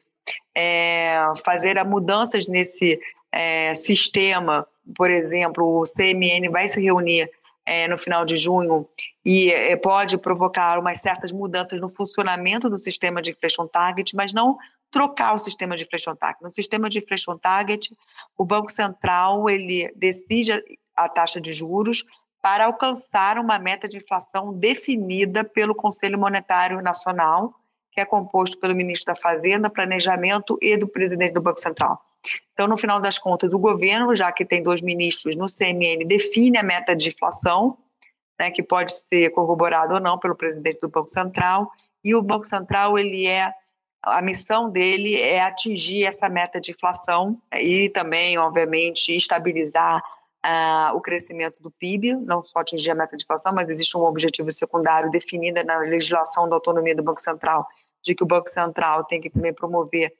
é, 0.54 1.18
fazer 1.44 1.82
mudanças 1.84 2.46
nesse 2.46 3.00
é, 3.30 3.74
sistema. 3.74 4.66
Por 4.96 5.10
exemplo, 5.10 5.80
o 5.80 5.82
CMN 5.84 6.48
vai 6.50 6.68
se 6.68 6.80
reunir 6.80 7.30
é, 7.64 7.86
no 7.88 7.96
final 7.96 8.24
de 8.24 8.36
junho 8.36 8.88
e 9.24 9.50
é, 9.50 9.76
pode 9.76 10.18
provocar 10.18 10.78
umas 10.78 10.98
certas 10.98 11.30
mudanças 11.30 11.80
no 11.80 11.88
funcionamento 11.88 12.68
do 12.68 12.76
sistema 12.76 13.22
de 13.22 13.30
inflation 13.30 13.66
target, 13.66 14.14
mas 14.16 14.32
não 14.32 14.58
trocar 14.90 15.34
o 15.34 15.38
sistema 15.38 15.76
de 15.76 15.84
inflation 15.84 16.14
target. 16.14 16.42
No 16.42 16.50
sistema 16.50 16.88
de 16.90 16.98
inflation 16.98 17.38
target, 17.38 17.96
o 18.36 18.44
Banco 18.44 18.70
Central 18.70 19.48
ele 19.48 19.90
decide 19.96 20.52
a 20.96 21.08
taxa 21.08 21.40
de 21.40 21.52
juros 21.52 22.04
para 22.42 22.66
alcançar 22.66 23.38
uma 23.38 23.58
meta 23.58 23.88
de 23.88 23.98
inflação 23.98 24.52
definida 24.52 25.44
pelo 25.44 25.74
Conselho 25.74 26.18
Monetário 26.18 26.82
Nacional, 26.82 27.54
que 27.92 28.00
é 28.00 28.04
composto 28.04 28.58
pelo 28.58 28.74
ministro 28.74 29.12
da 29.12 29.20
Fazenda, 29.20 29.68
Planejamento 29.68 30.58
e 30.60 30.76
do 30.76 30.88
presidente 30.88 31.34
do 31.34 31.42
Banco 31.42 31.60
Central. 31.60 32.00
Então, 32.52 32.66
no 32.66 32.76
final 32.76 33.00
das 33.00 33.18
contas, 33.18 33.52
o 33.52 33.58
governo, 33.58 34.14
já 34.14 34.32
que 34.32 34.44
tem 34.44 34.62
dois 34.62 34.80
ministros 34.80 35.36
no 35.36 35.46
CMN, 35.46 36.06
define 36.06 36.58
a 36.58 36.62
meta 36.62 36.96
de 36.96 37.08
inflação, 37.10 37.76
né, 38.40 38.50
que 38.50 38.62
pode 38.62 38.94
ser 38.94 39.30
corroborado 39.30 39.94
ou 39.94 40.00
não 40.00 40.18
pelo 40.18 40.34
presidente 40.34 40.80
do 40.80 40.88
Banco 40.88 41.08
Central, 41.08 41.70
e 42.02 42.14
o 42.14 42.22
Banco 42.22 42.46
Central 42.46 42.98
ele 42.98 43.26
é 43.26 43.52
a 44.04 44.20
missão 44.20 44.68
dele 44.68 45.14
é 45.14 45.40
atingir 45.40 46.04
essa 46.04 46.28
meta 46.28 46.60
de 46.60 46.72
inflação 46.72 47.40
e 47.54 47.88
também, 47.90 48.36
obviamente, 48.36 49.14
estabilizar 49.14 50.02
uh, 50.44 50.96
o 50.96 51.00
crescimento 51.00 51.62
do 51.62 51.70
PIB, 51.70 52.16
não 52.16 52.42
só 52.42 52.58
atingir 52.58 52.90
a 52.90 52.94
meta 52.94 53.16
de 53.16 53.22
inflação, 53.22 53.52
mas 53.54 53.70
existe 53.70 53.96
um 53.96 54.02
objetivo 54.02 54.50
secundário 54.50 55.10
definido 55.10 55.62
na 55.64 55.78
legislação 55.78 56.48
da 56.48 56.56
autonomia 56.56 56.96
do 56.96 57.02
Banco 57.02 57.20
Central, 57.20 57.66
de 58.02 58.14
que 58.14 58.22
o 58.22 58.26
Banco 58.26 58.48
Central 58.48 59.04
tem 59.04 59.20
que 59.20 59.30
também 59.30 59.52
promover 59.52 60.12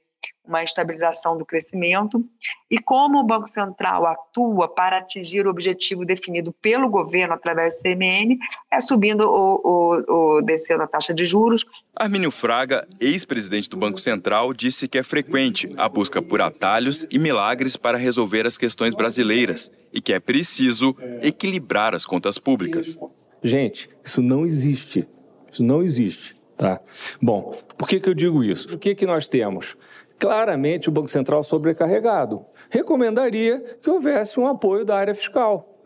uma 0.45 0.62
estabilização 0.62 1.39
do 1.39 1.47
crescimento. 1.47 2.25
E 2.71 2.79
como 2.79 3.21
o 3.21 3.25
Banco 3.25 3.49
Central 3.49 4.07
atua 4.07 4.69
para 4.69 4.99
atingir 4.99 5.47
o 5.47 5.51
objetivo 5.51 6.05
definido 6.05 6.53
pelo 6.53 6.89
governo 6.89 7.35
através 7.35 7.77
do 7.77 7.83
CMN, 7.83 8.39
é 8.71 8.81
subindo 8.81 9.23
ou, 9.23 9.61
ou, 9.65 10.05
ou 10.09 10.43
descendo 10.43 10.83
a 10.83 10.87
taxa 10.87 11.15
de 11.15 11.25
juros. 11.25 11.65
Armínio 11.95 12.31
Fraga, 12.31 12.87
ex-presidente 13.01 13.69
do 13.69 13.77
Banco 13.77 14.01
Central, 14.01 14.53
disse 14.53 14.89
que 14.89 14.99
é 14.99 15.03
frequente 15.03 15.71
a 15.77 15.89
busca 15.89 16.21
por 16.21 16.41
atalhos 16.41 17.07
e 17.11 17.19
milagres 17.19 17.77
para 17.77 17.97
resolver 17.97 18.47
as 18.47 18.59
questões 18.59 18.95
brasileiras 18.95 19.71
e 19.93 20.01
que 20.01 20.12
é 20.12 20.19
preciso 20.19 20.97
equilibrar 21.23 21.95
as 21.95 22.05
contas 22.05 22.39
públicas. 22.39 22.99
Gente, 23.43 23.89
isso 24.05 24.21
não 24.23 24.45
existe. 24.45 25.07
Isso 25.51 25.62
não 25.62 25.83
existe. 25.83 26.41
Tá? 26.56 26.80
Bom, 27.21 27.54
por 27.76 27.88
que, 27.88 27.99
que 27.99 28.09
eu 28.09 28.14
digo 28.14 28.44
isso? 28.44 28.75
O 28.75 28.78
que, 28.78 28.94
que 28.94 29.06
nós 29.06 29.28
temos? 29.28 29.76
claramente 30.23 30.88
o 30.88 30.92
Banco 30.92 31.09
Central 31.09 31.42
sobrecarregado. 31.42 32.42
Recomendaria 32.71 33.59
que 33.82 33.90
houvesse 33.90 34.38
um 34.38 34.47
apoio 34.47 34.85
da 34.85 34.97
área 34.97 35.16
fiscal, 35.16 35.80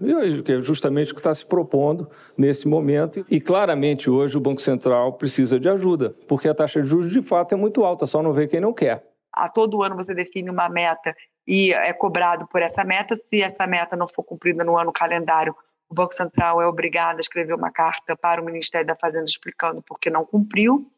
que 0.45 0.53
é 0.53 0.61
justamente 0.61 1.13
o 1.13 1.15
que 1.15 1.21
está 1.21 1.33
se 1.33 1.47
propondo 1.47 2.07
nesse 2.37 2.69
momento. 2.69 3.25
E 3.31 3.41
claramente 3.41 4.11
hoje 4.11 4.37
o 4.37 4.41
Banco 4.41 4.61
Central 4.61 5.15
precisa 5.15 5.59
de 5.59 5.71
ajuda, 5.71 6.15
porque 6.29 6.51
a 6.51 6.55
taxa 6.55 6.83
de 6.83 6.87
juros 6.87 7.11
de 7.11 7.23
fato 7.23 7.55
é 7.55 7.57
muito 7.57 7.83
alta, 7.83 8.07
só 8.07 8.23
não 8.23 8.35
vê 8.35 8.47
quem 8.47 8.61
não 8.61 8.75
quer. 8.75 9.03
A 9.33 9.49
todo 9.49 9.83
ano 9.83 9.97
você 9.97 10.15
define 10.15 10.51
uma 10.51 10.69
meta 10.69 11.15
e 11.47 11.73
é 11.73 11.95
cobrado 11.95 12.47
por 12.47 12.61
essa 12.61 12.85
meta. 12.85 13.17
Se 13.17 13.41
essa 13.41 13.67
meta 13.67 13.97
não 13.97 14.07
for 14.07 14.23
cumprida 14.23 14.63
no 14.63 14.79
ano 14.79 14.93
calendário, 14.93 15.57
o 15.89 15.95
Banco 15.95 16.15
Central 16.15 16.61
é 16.61 16.67
obrigado 16.67 17.19
a 17.19 17.21
escrever 17.21 17.55
uma 17.55 17.71
carta 17.71 18.17
para 18.17 18.41
o 18.41 18.45
Ministério 18.45 18.87
da 18.87 18.97
Fazenda 18.97 19.27
explicando 19.27 19.83
por 19.83 19.99
que 19.99 20.11
não 20.11 20.25
cumpriu 20.25 20.91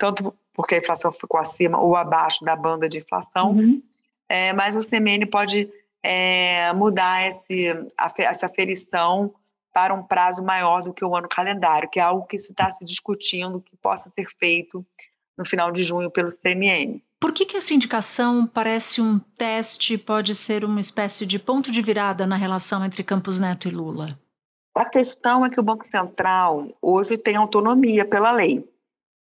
tanto 0.00 0.34
porque 0.54 0.74
a 0.74 0.78
inflação 0.78 1.12
ficou 1.12 1.38
acima 1.38 1.78
ou 1.78 1.94
abaixo 1.94 2.42
da 2.42 2.56
banda 2.56 2.88
de 2.88 2.98
inflação, 2.98 3.52
uhum. 3.52 3.82
é, 4.28 4.52
mas 4.54 4.74
o 4.74 4.78
CMN 4.78 5.26
pode 5.26 5.70
é, 6.02 6.72
mudar 6.72 7.28
esse, 7.28 7.68
a, 7.96 8.10
essa 8.18 8.46
aferição 8.46 9.32
para 9.72 9.94
um 9.94 10.02
prazo 10.02 10.42
maior 10.42 10.82
do 10.82 10.92
que 10.92 11.04
o 11.04 11.14
ano 11.14 11.28
calendário, 11.28 11.88
que 11.88 12.00
é 12.00 12.02
algo 12.02 12.26
que 12.26 12.38
se 12.38 12.50
está 12.50 12.70
se 12.70 12.84
discutindo 12.84 13.60
que 13.60 13.76
possa 13.76 14.08
ser 14.08 14.26
feito 14.38 14.84
no 15.36 15.44
final 15.44 15.70
de 15.70 15.82
junho 15.82 16.10
pelo 16.10 16.30
CMN. 16.30 17.02
Por 17.20 17.32
que, 17.34 17.44
que 17.44 17.58
essa 17.58 17.74
indicação 17.74 18.46
parece 18.46 19.02
um 19.02 19.18
teste, 19.18 19.98
pode 19.98 20.34
ser 20.34 20.64
uma 20.64 20.80
espécie 20.80 21.26
de 21.26 21.38
ponto 21.38 21.70
de 21.70 21.82
virada 21.82 22.26
na 22.26 22.34
relação 22.34 22.82
entre 22.82 23.04
Campos 23.04 23.38
Neto 23.38 23.68
e 23.68 23.70
Lula? 23.70 24.18
A 24.74 24.86
questão 24.86 25.44
é 25.44 25.50
que 25.50 25.60
o 25.60 25.62
Banco 25.62 25.84
Central 25.84 26.68
hoje 26.80 27.18
tem 27.18 27.36
autonomia 27.36 28.06
pela 28.06 28.32
lei. 28.32 28.66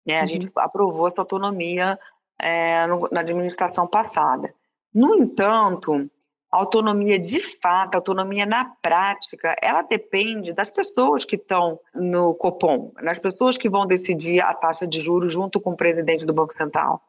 Né? 0.06 0.18
A 0.18 0.20
uhum. 0.20 0.26
gente 0.26 0.50
aprovou 0.56 1.06
essa 1.06 1.22
autonomia 1.22 1.98
é, 2.38 2.86
no, 2.86 3.08
na 3.10 3.20
administração 3.20 3.86
passada. 3.86 4.52
No 4.92 5.14
entanto, 5.14 6.10
a 6.52 6.58
autonomia 6.58 7.18
de 7.18 7.40
fato, 7.40 7.94
a 7.94 7.98
autonomia 7.98 8.44
na 8.44 8.66
prática, 8.82 9.56
ela 9.62 9.80
depende 9.80 10.52
das 10.52 10.68
pessoas 10.68 11.24
que 11.24 11.36
estão 11.36 11.80
no 11.94 12.34
Copom, 12.34 12.92
das 13.02 13.18
pessoas 13.18 13.56
que 13.56 13.68
vão 13.68 13.86
decidir 13.86 14.40
a 14.40 14.52
taxa 14.52 14.86
de 14.86 15.00
juros 15.00 15.32
junto 15.32 15.58
com 15.58 15.70
o 15.70 15.76
presidente 15.76 16.26
do 16.26 16.34
Banco 16.34 16.52
Central. 16.52 17.02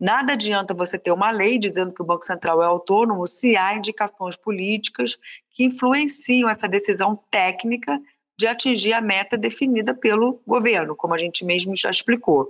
Nada 0.00 0.32
adianta 0.32 0.72
você 0.72 0.98
ter 0.98 1.12
uma 1.12 1.30
lei 1.30 1.58
dizendo 1.58 1.92
que 1.92 2.00
o 2.00 2.06
Banco 2.06 2.24
Central 2.24 2.62
é 2.62 2.66
autônomo 2.66 3.26
se 3.26 3.54
há 3.54 3.74
indicações 3.74 4.34
políticas 4.34 5.18
que 5.50 5.64
influenciam 5.64 6.48
essa 6.48 6.66
decisão 6.66 7.22
técnica 7.30 8.00
de 8.38 8.46
atingir 8.46 8.94
a 8.94 9.02
meta 9.02 9.36
definida 9.36 9.94
pelo 9.94 10.40
governo, 10.46 10.96
como 10.96 11.12
a 11.12 11.18
gente 11.18 11.44
mesmo 11.44 11.76
já 11.76 11.90
explicou. 11.90 12.48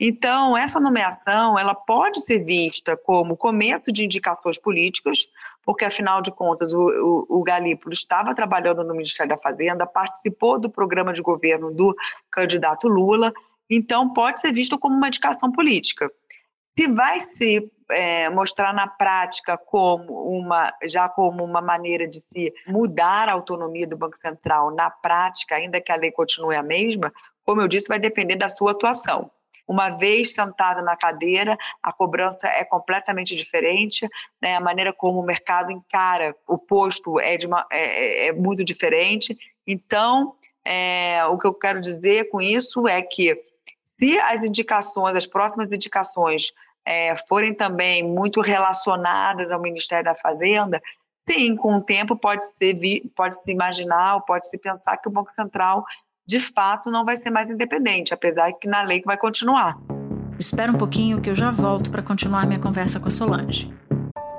Então, 0.00 0.56
essa 0.56 0.80
nomeação 0.80 1.56
ela 1.56 1.74
pode 1.74 2.20
ser 2.20 2.40
vista 2.40 2.96
como 2.96 3.36
começo 3.36 3.92
de 3.92 4.04
indicações 4.04 4.58
políticas, 4.58 5.28
porque, 5.62 5.84
afinal 5.84 6.20
de 6.20 6.32
contas, 6.32 6.72
o, 6.72 6.80
o, 7.28 7.38
o 7.38 7.42
Galípolo 7.44 7.92
estava 7.92 8.34
trabalhando 8.34 8.82
no 8.82 8.94
Ministério 8.94 9.28
da 9.28 9.38
Fazenda, 9.38 9.86
participou 9.86 10.60
do 10.60 10.68
programa 10.68 11.12
de 11.12 11.22
governo 11.22 11.72
do 11.72 11.94
candidato 12.32 12.88
Lula, 12.88 13.32
então 13.68 14.12
pode 14.12 14.40
ser 14.40 14.52
visto 14.52 14.76
como 14.76 14.96
uma 14.96 15.06
indicação 15.06 15.52
política. 15.52 16.10
Se 16.80 16.88
vai 16.88 17.20
se 17.20 17.70
é, 17.90 18.30
mostrar 18.30 18.72
na 18.72 18.86
prática 18.86 19.58
como 19.58 20.14
uma, 20.30 20.72
já 20.84 21.10
como 21.10 21.44
uma 21.44 21.60
maneira 21.60 22.08
de 22.08 22.18
se 22.18 22.54
mudar 22.66 23.28
a 23.28 23.32
autonomia 23.32 23.86
do 23.86 23.98
Banco 23.98 24.16
Central 24.16 24.74
na 24.74 24.88
prática, 24.88 25.56
ainda 25.56 25.78
que 25.78 25.92
a 25.92 25.96
lei 25.96 26.10
continue 26.10 26.56
a 26.56 26.62
mesma, 26.62 27.12
como 27.44 27.60
eu 27.60 27.68
disse, 27.68 27.86
vai 27.86 27.98
depender 27.98 28.36
da 28.36 28.48
sua 28.48 28.70
atuação. 28.70 29.30
Uma 29.68 29.90
vez 29.90 30.32
sentado 30.32 30.82
na 30.82 30.96
cadeira, 30.96 31.54
a 31.82 31.92
cobrança 31.92 32.48
é 32.48 32.64
completamente 32.64 33.36
diferente, 33.36 34.08
né? 34.40 34.56
a 34.56 34.60
maneira 34.60 34.90
como 34.90 35.20
o 35.20 35.26
mercado 35.26 35.70
encara 35.70 36.34
o 36.48 36.56
posto 36.56 37.20
é, 37.20 37.36
uma, 37.44 37.66
é, 37.70 38.24
é, 38.24 38.28
é 38.28 38.32
muito 38.32 38.64
diferente. 38.64 39.36
Então, 39.66 40.34
é, 40.64 41.22
o 41.26 41.36
que 41.36 41.46
eu 41.46 41.52
quero 41.52 41.78
dizer 41.78 42.30
com 42.30 42.40
isso 42.40 42.88
é 42.88 43.02
que 43.02 43.38
se 44.00 44.18
as 44.18 44.42
indicações, 44.42 45.14
as 45.14 45.26
próximas 45.26 45.70
indicações 45.70 46.54
é, 46.86 47.14
forem 47.28 47.54
também 47.54 48.02
muito 48.02 48.40
relacionadas 48.40 49.50
ao 49.50 49.60
Ministério 49.60 50.04
da 50.04 50.14
Fazenda, 50.14 50.80
sim, 51.28 51.54
com 51.56 51.76
o 51.76 51.80
tempo 51.80 52.16
pode 52.16 52.46
ser 52.46 52.76
pode 53.14 53.40
se 53.42 53.52
imaginar 53.52 54.16
ou 54.16 54.20
pode 54.22 54.48
se 54.48 54.58
pensar 54.58 54.96
que 54.96 55.08
o 55.08 55.12
Banco 55.12 55.30
Central 55.30 55.84
de 56.26 56.38
fato 56.38 56.90
não 56.90 57.04
vai 57.04 57.16
ser 57.16 57.30
mais 57.30 57.50
independente, 57.50 58.14
apesar 58.14 58.52
que 58.52 58.68
na 58.68 58.82
lei 58.82 59.02
vai 59.04 59.16
continuar. 59.16 59.76
Espera 60.38 60.70
um 60.70 60.78
pouquinho 60.78 61.20
que 61.20 61.28
eu 61.28 61.34
já 61.34 61.50
volto 61.50 61.90
para 61.90 62.02
continuar 62.02 62.46
minha 62.46 62.60
conversa 62.60 63.00
com 63.00 63.08
a 63.08 63.10
Solange. 63.10 63.68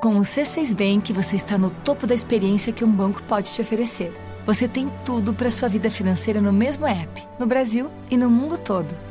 Com 0.01 0.15
o 0.17 0.21
C6 0.21 0.74
Bank, 0.74 1.13
você 1.13 1.36
está 1.36 1.57
no 1.57 1.69
topo 1.69 2.07
da 2.07 2.15
experiência 2.15 2.74
que 2.74 2.83
um 2.83 2.91
banco 2.91 3.21
pode 3.24 3.53
te 3.53 3.62
oferecer. 3.62 4.12
Você 4.45 4.67
tem 4.67 4.89
tudo 5.05 5.33
para 5.33 5.51
sua 5.51 5.69
vida 5.69 5.91
financeira 5.91 6.41
no 6.41 6.51
mesmo 6.51 6.88
app, 6.88 7.27
no 7.38 7.45
Brasil 7.45 7.91
e 8.10 8.17
no 8.17 8.29
mundo 8.29 8.57
todo 8.57 9.11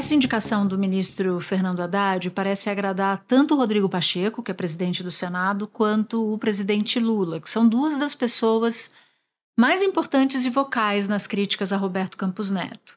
Essa 0.00 0.14
indicação 0.14 0.66
do 0.66 0.78
ministro 0.78 1.38
Fernando 1.40 1.80
Haddad 1.80 2.30
parece 2.30 2.70
agradar 2.70 3.22
tanto 3.28 3.54
Rodrigo 3.54 3.86
Pacheco, 3.86 4.42
que 4.42 4.50
é 4.50 4.54
presidente 4.54 5.02
do 5.02 5.10
Senado, 5.10 5.68
quanto 5.68 6.32
o 6.32 6.38
presidente 6.38 6.98
Lula, 6.98 7.38
que 7.38 7.50
são 7.50 7.68
duas 7.68 7.98
das 7.98 8.14
pessoas 8.14 8.90
mais 9.58 9.82
importantes 9.82 10.46
e 10.46 10.48
vocais 10.48 11.06
nas 11.06 11.26
críticas 11.26 11.70
a 11.70 11.76
Roberto 11.76 12.16
Campos 12.16 12.50
Neto. 12.50 12.96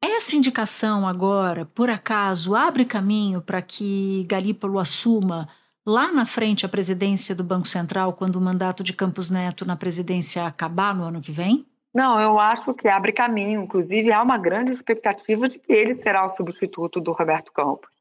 Essa 0.00 0.36
indicação 0.36 1.04
agora, 1.04 1.66
por 1.66 1.90
acaso, 1.90 2.54
abre 2.54 2.84
caminho 2.84 3.42
para 3.42 3.60
que 3.60 4.24
Galípolo 4.28 4.78
assuma 4.78 5.48
lá 5.84 6.12
na 6.12 6.24
frente 6.24 6.64
a 6.64 6.68
presidência 6.68 7.34
do 7.34 7.42
Banco 7.42 7.66
Central 7.66 8.12
quando 8.12 8.36
o 8.36 8.40
mandato 8.40 8.84
de 8.84 8.92
Campos 8.92 9.30
Neto 9.30 9.64
na 9.64 9.74
presidência 9.74 10.46
acabar 10.46 10.94
no 10.94 11.02
ano 11.02 11.20
que 11.20 11.32
vem? 11.32 11.66
Não, 11.94 12.20
eu 12.20 12.40
acho 12.40 12.74
que 12.74 12.88
abre 12.88 13.12
caminho. 13.12 13.62
Inclusive, 13.62 14.12
há 14.12 14.20
uma 14.20 14.36
grande 14.36 14.72
expectativa 14.72 15.48
de 15.48 15.60
que 15.60 15.72
ele 15.72 15.94
será 15.94 16.26
o 16.26 16.30
substituto 16.30 17.00
do 17.00 17.12
Roberto 17.12 17.52
Campos. 17.52 17.94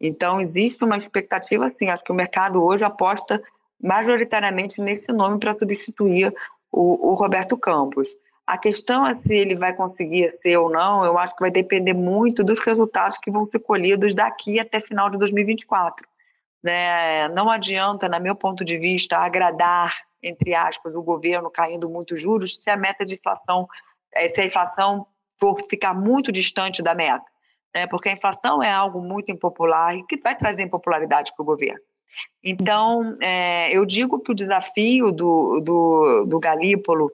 Então, 0.00 0.40
existe 0.40 0.84
uma 0.84 0.96
expectativa, 0.96 1.68
sim. 1.68 1.88
Acho 1.88 2.04
que 2.04 2.12
o 2.12 2.14
mercado 2.14 2.62
hoje 2.62 2.84
aposta 2.84 3.42
majoritariamente 3.82 4.80
nesse 4.80 5.10
nome 5.12 5.38
para 5.38 5.52
substituir 5.52 6.32
o, 6.70 7.10
o, 7.10 7.14
Roberto 7.14 7.56
Campos. 7.56 8.08
A 8.46 8.56
questão 8.56 9.06
é 9.06 9.14
se 9.14 9.32
ele 9.32 9.56
vai 9.56 9.74
conseguir 9.74 10.30
ser 10.30 10.56
ou 10.56 10.70
não, 10.70 11.04
eu 11.04 11.18
acho 11.18 11.34
que 11.34 11.40
vai 11.40 11.50
depender 11.50 11.92
muito 11.92 12.44
dos 12.44 12.58
resultados 12.58 13.18
que 13.18 13.30
vão 13.30 13.44
ser 13.44 13.60
colhidos 13.60 14.14
daqui 14.14 14.58
até 14.60 14.80
final 14.80 15.10
de 15.10 15.18
2024. 15.18 16.06
Né? 16.62 17.28
Não 17.28 17.48
adianta, 17.48 18.08
no 18.08 18.20
meu 18.20 18.34
ponto 18.34 18.64
de 18.64 18.76
vista, 18.76 19.18
agradar 19.18 19.96
entre 20.22 20.54
aspas, 20.54 20.94
o 20.94 21.02
governo 21.02 21.50
caindo 21.50 21.88
muitos 21.88 22.20
juros, 22.20 22.62
se 22.62 22.70
a 22.70 22.76
meta 22.76 23.04
de 23.04 23.14
inflação, 23.14 23.66
eh, 24.14 24.28
se 24.28 24.40
a 24.40 24.44
inflação 24.44 25.06
for 25.38 25.56
ficar 25.68 25.94
muito 25.94 26.30
distante 26.30 26.82
da 26.82 26.94
meta, 26.94 27.24
né? 27.74 27.86
porque 27.86 28.08
a 28.08 28.12
inflação 28.12 28.62
é 28.62 28.70
algo 28.70 29.00
muito 29.00 29.30
impopular 29.32 29.96
e 29.96 30.04
que 30.06 30.18
vai 30.18 30.36
trazer 30.36 30.62
impopularidade 30.62 31.32
para 31.34 31.42
o 31.42 31.46
governo. 31.46 31.80
Então, 32.42 33.16
é, 33.20 33.74
eu 33.74 33.86
digo 33.86 34.18
que 34.20 34.32
o 34.32 34.34
desafio 34.34 35.12
do, 35.12 35.60
do, 35.60 36.24
do 36.26 36.40
Galípolo 36.40 37.10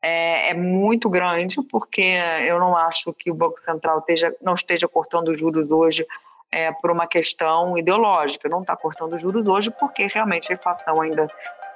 é, 0.00 0.50
é, 0.50 0.54
muito 0.54 1.10
grande, 1.10 1.56
porque 1.62 2.14
eu 2.46 2.58
não 2.60 2.76
acho 2.76 3.12
que 3.12 3.30
o 3.30 3.34
Banco 3.34 3.58
Central 3.58 3.98
esteja, 3.98 4.34
não 4.40 4.54
esteja 4.54 4.86
cortando 4.86 5.34
juros 5.34 5.70
hoje 5.70 6.06
é, 6.50 6.70
por 6.72 6.90
uma 6.90 7.06
questão 7.06 7.76
ideológica. 7.76 8.48
Não 8.48 8.60
está 8.60 8.76
cortando 8.76 9.18
juros 9.18 9.48
hoje 9.48 9.70
porque 9.70 10.06
realmente 10.06 10.52
a 10.52 10.54
inflação 10.54 11.00
ainda 11.00 11.28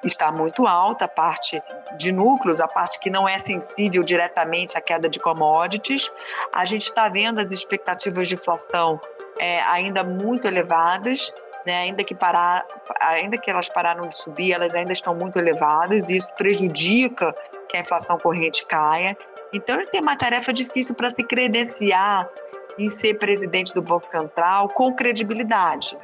está 0.05 0.33
muito 0.33 0.67
alta, 0.67 1.05
a 1.05 1.09
parte 1.09 1.63
de 1.97 2.13
núcleos, 2.13 2.61
a 2.61 2.69
parte 2.69 2.99
que 2.99 3.11
não 3.11 3.29
é 3.29 3.39
sensível 3.39 4.03
diretamente 4.03 4.77
à 4.77 4.81
queda 4.81 5.09
de 5.09 5.19
commodities. 5.19 6.11
A 6.53 6.65
gente 6.65 6.87
está 6.87 7.09
vendo 7.09 7.41
as 7.41 7.51
expectativas 7.51 8.29
de 8.29 8.35
inflação 8.35 9.01
é, 9.39 9.61
ainda 9.63 10.03
muito 10.03 10.47
elevadas, 10.47 11.33
né? 11.67 11.75
ainda, 11.79 12.03
que 12.03 12.15
parar, 12.15 12.65
ainda 13.01 13.39
que 13.39 13.51
elas 13.51 13.69
pararam 13.69 14.07
de 14.07 14.17
subir, 14.17 14.53
elas 14.53 14.75
ainda 14.75 14.93
estão 14.93 15.15
muito 15.15 15.39
elevadas, 15.39 16.09
e 16.09 16.17
isso 16.17 16.29
prejudica 16.37 17.35
que 17.69 17.77
a 17.77 17.81
inflação 17.81 18.19
corrente 18.19 18.67
caia. 18.67 19.17
Então, 19.53 19.77
ele 19.77 19.91
tem 19.91 20.01
uma 20.01 20.17
tarefa 20.17 20.53
difícil 20.53 20.95
para 20.95 21.11
se 21.11 21.23
credenciar 21.23 22.29
em 22.79 22.89
ser 22.89 23.15
presidente 23.15 23.75
do 23.75 23.83
Banco 23.83 24.07
Central 24.07 24.69
com 24.71 24.95
credibilidade 24.95 25.97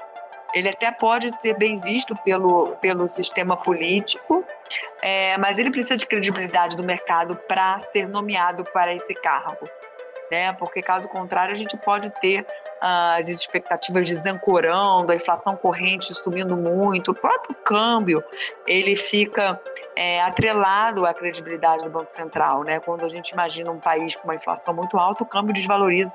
ele 0.56 0.70
até 0.70 0.90
pode 0.90 1.38
ser 1.38 1.52
bem 1.52 1.78
visto 1.78 2.16
pelo, 2.24 2.68
pelo 2.76 3.06
sistema 3.06 3.58
político, 3.58 4.42
é, 5.02 5.36
mas 5.36 5.58
ele 5.58 5.70
precisa 5.70 5.98
de 5.98 6.06
credibilidade 6.06 6.78
do 6.78 6.82
mercado 6.82 7.36
para 7.46 7.78
ser 7.80 8.08
nomeado 8.08 8.64
para 8.64 8.94
esse 8.94 9.12
cargo. 9.12 9.68
Né? 10.32 10.54
Porque, 10.54 10.80
caso 10.80 11.10
contrário, 11.10 11.52
a 11.52 11.54
gente 11.54 11.76
pode 11.76 12.08
ter 12.22 12.46
ah, 12.80 13.16
as 13.18 13.28
expectativas 13.28 14.08
desancorando, 14.08 15.12
a 15.12 15.14
inflação 15.14 15.54
corrente 15.56 16.14
subindo 16.14 16.56
muito, 16.56 17.10
o 17.10 17.14
próprio 17.14 17.54
câmbio 17.56 18.24
ele 18.66 18.96
fica 18.96 19.60
é, 19.94 20.22
atrelado 20.22 21.04
à 21.04 21.12
credibilidade 21.12 21.84
do 21.84 21.90
Banco 21.90 22.10
Central. 22.10 22.64
Né? 22.64 22.80
Quando 22.80 23.04
a 23.04 23.08
gente 23.08 23.28
imagina 23.28 23.70
um 23.70 23.78
país 23.78 24.16
com 24.16 24.24
uma 24.24 24.34
inflação 24.34 24.72
muito 24.72 24.96
alta, 24.96 25.22
o 25.22 25.26
câmbio 25.26 25.52
desvaloriza 25.52 26.14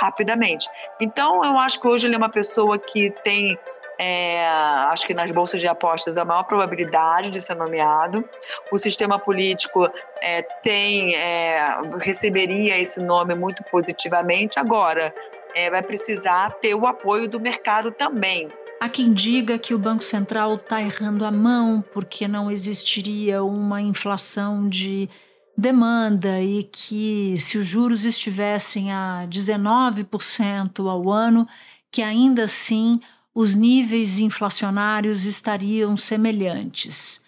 rapidamente. 0.00 0.66
Então, 0.98 1.44
eu 1.44 1.58
acho 1.58 1.78
que 1.78 1.86
hoje 1.86 2.06
ele 2.06 2.14
é 2.14 2.18
uma 2.18 2.30
pessoa 2.30 2.78
que 2.78 3.10
tem, 3.22 3.58
é, 4.02 4.48
acho 4.90 5.06
que 5.06 5.12
nas 5.12 5.30
bolsas 5.30 5.60
de 5.60 5.68
apostas, 5.68 6.16
a 6.16 6.24
maior 6.24 6.44
probabilidade 6.44 7.28
de 7.28 7.38
ser 7.38 7.54
nomeado. 7.54 8.24
O 8.72 8.78
sistema 8.78 9.18
político 9.18 9.86
é, 10.22 10.40
tem, 10.40 11.14
é, 11.14 11.78
receberia 11.98 12.78
esse 12.78 12.98
nome 12.98 13.34
muito 13.34 13.62
positivamente. 13.64 14.58
Agora, 14.58 15.14
é, 15.54 15.68
vai 15.68 15.82
precisar 15.82 16.48
ter 16.62 16.74
o 16.74 16.86
apoio 16.86 17.28
do 17.28 17.38
mercado 17.38 17.92
também. 17.92 18.48
Há 18.80 18.88
quem 18.88 19.12
diga 19.12 19.58
que 19.58 19.74
o 19.74 19.78
Banco 19.78 20.02
Central 20.02 20.54
está 20.54 20.80
errando 20.80 21.22
a 21.22 21.30
mão 21.30 21.84
porque 21.92 22.26
não 22.26 22.50
existiria 22.50 23.44
uma 23.44 23.82
inflação 23.82 24.66
de 24.66 25.10
demanda 25.54 26.40
e 26.40 26.62
que 26.62 27.36
se 27.38 27.58
os 27.58 27.66
juros 27.66 28.06
estivessem 28.06 28.90
a 28.90 29.26
19% 29.28 30.88
ao 30.88 31.10
ano, 31.10 31.46
que 31.90 32.00
ainda 32.00 32.44
assim 32.44 32.98
os 33.34 33.54
níveis 33.54 34.18
inflacionários 34.18 35.24
estariam 35.24 35.96
semelhantes. 35.96 37.20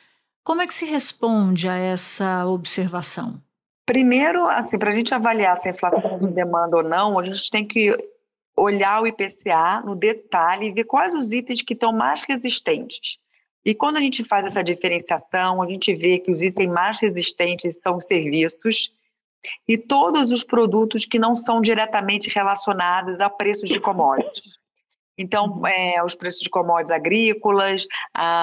Como 0.45 0.61
é 0.61 0.67
que 0.67 0.75
se 0.75 0.85
responde 0.85 1.69
a 1.69 1.77
essa 1.77 2.47
observação? 2.47 3.41
Primeiro, 3.87 4.49
assim, 4.49 4.79
para 4.79 4.91
a 4.91 4.95
gente 4.95 5.15
avaliar 5.15 5.61
se 5.61 5.69
a 5.69 5.71
inflação 5.71 6.19
de 6.19 6.27
demanda 6.29 6.77
ou 6.77 6.83
não, 6.83 7.19
a 7.19 7.23
gente 7.23 7.51
tem 7.51 7.67
que 7.67 7.97
olhar 8.57 9.03
o 9.03 9.07
IPCA 9.07 9.83
no 9.85 9.95
detalhe 9.95 10.67
e 10.67 10.73
ver 10.73 10.85
quais 10.85 11.15
os 11.15 11.33
itens 11.33 11.62
que 11.62 11.75
estão 11.75 11.93
mais 11.93 12.23
resistentes. 12.23 13.19
E 13.65 13.75
quando 13.75 13.97
a 13.97 14.01
gente 14.01 14.25
faz 14.25 14.47
essa 14.47 14.62
diferenciação, 14.62 15.62
a 15.62 15.69
gente 15.69 15.95
vê 15.95 16.19
que 16.19 16.31
os 16.31 16.43
itens 16.43 16.71
mais 16.71 16.99
resistentes 16.99 17.79
são 17.81 17.97
os 17.97 18.05
serviços 18.05 18.93
e 19.69 19.79
todos 19.79 20.31
os 20.33 20.43
produtos 20.43 21.05
que 21.05 21.19
não 21.19 21.35
são 21.35 21.61
diretamente 21.61 22.29
relacionados 22.31 23.21
a 23.21 23.31
preços 23.31 23.69
de 23.69 23.81
commodities. 23.81 24.62
Então, 25.16 25.61
é, 25.66 26.03
os 26.03 26.14
preços 26.14 26.40
de 26.40 26.51
commodities 26.51 26.90
agrícolas, 26.90 27.87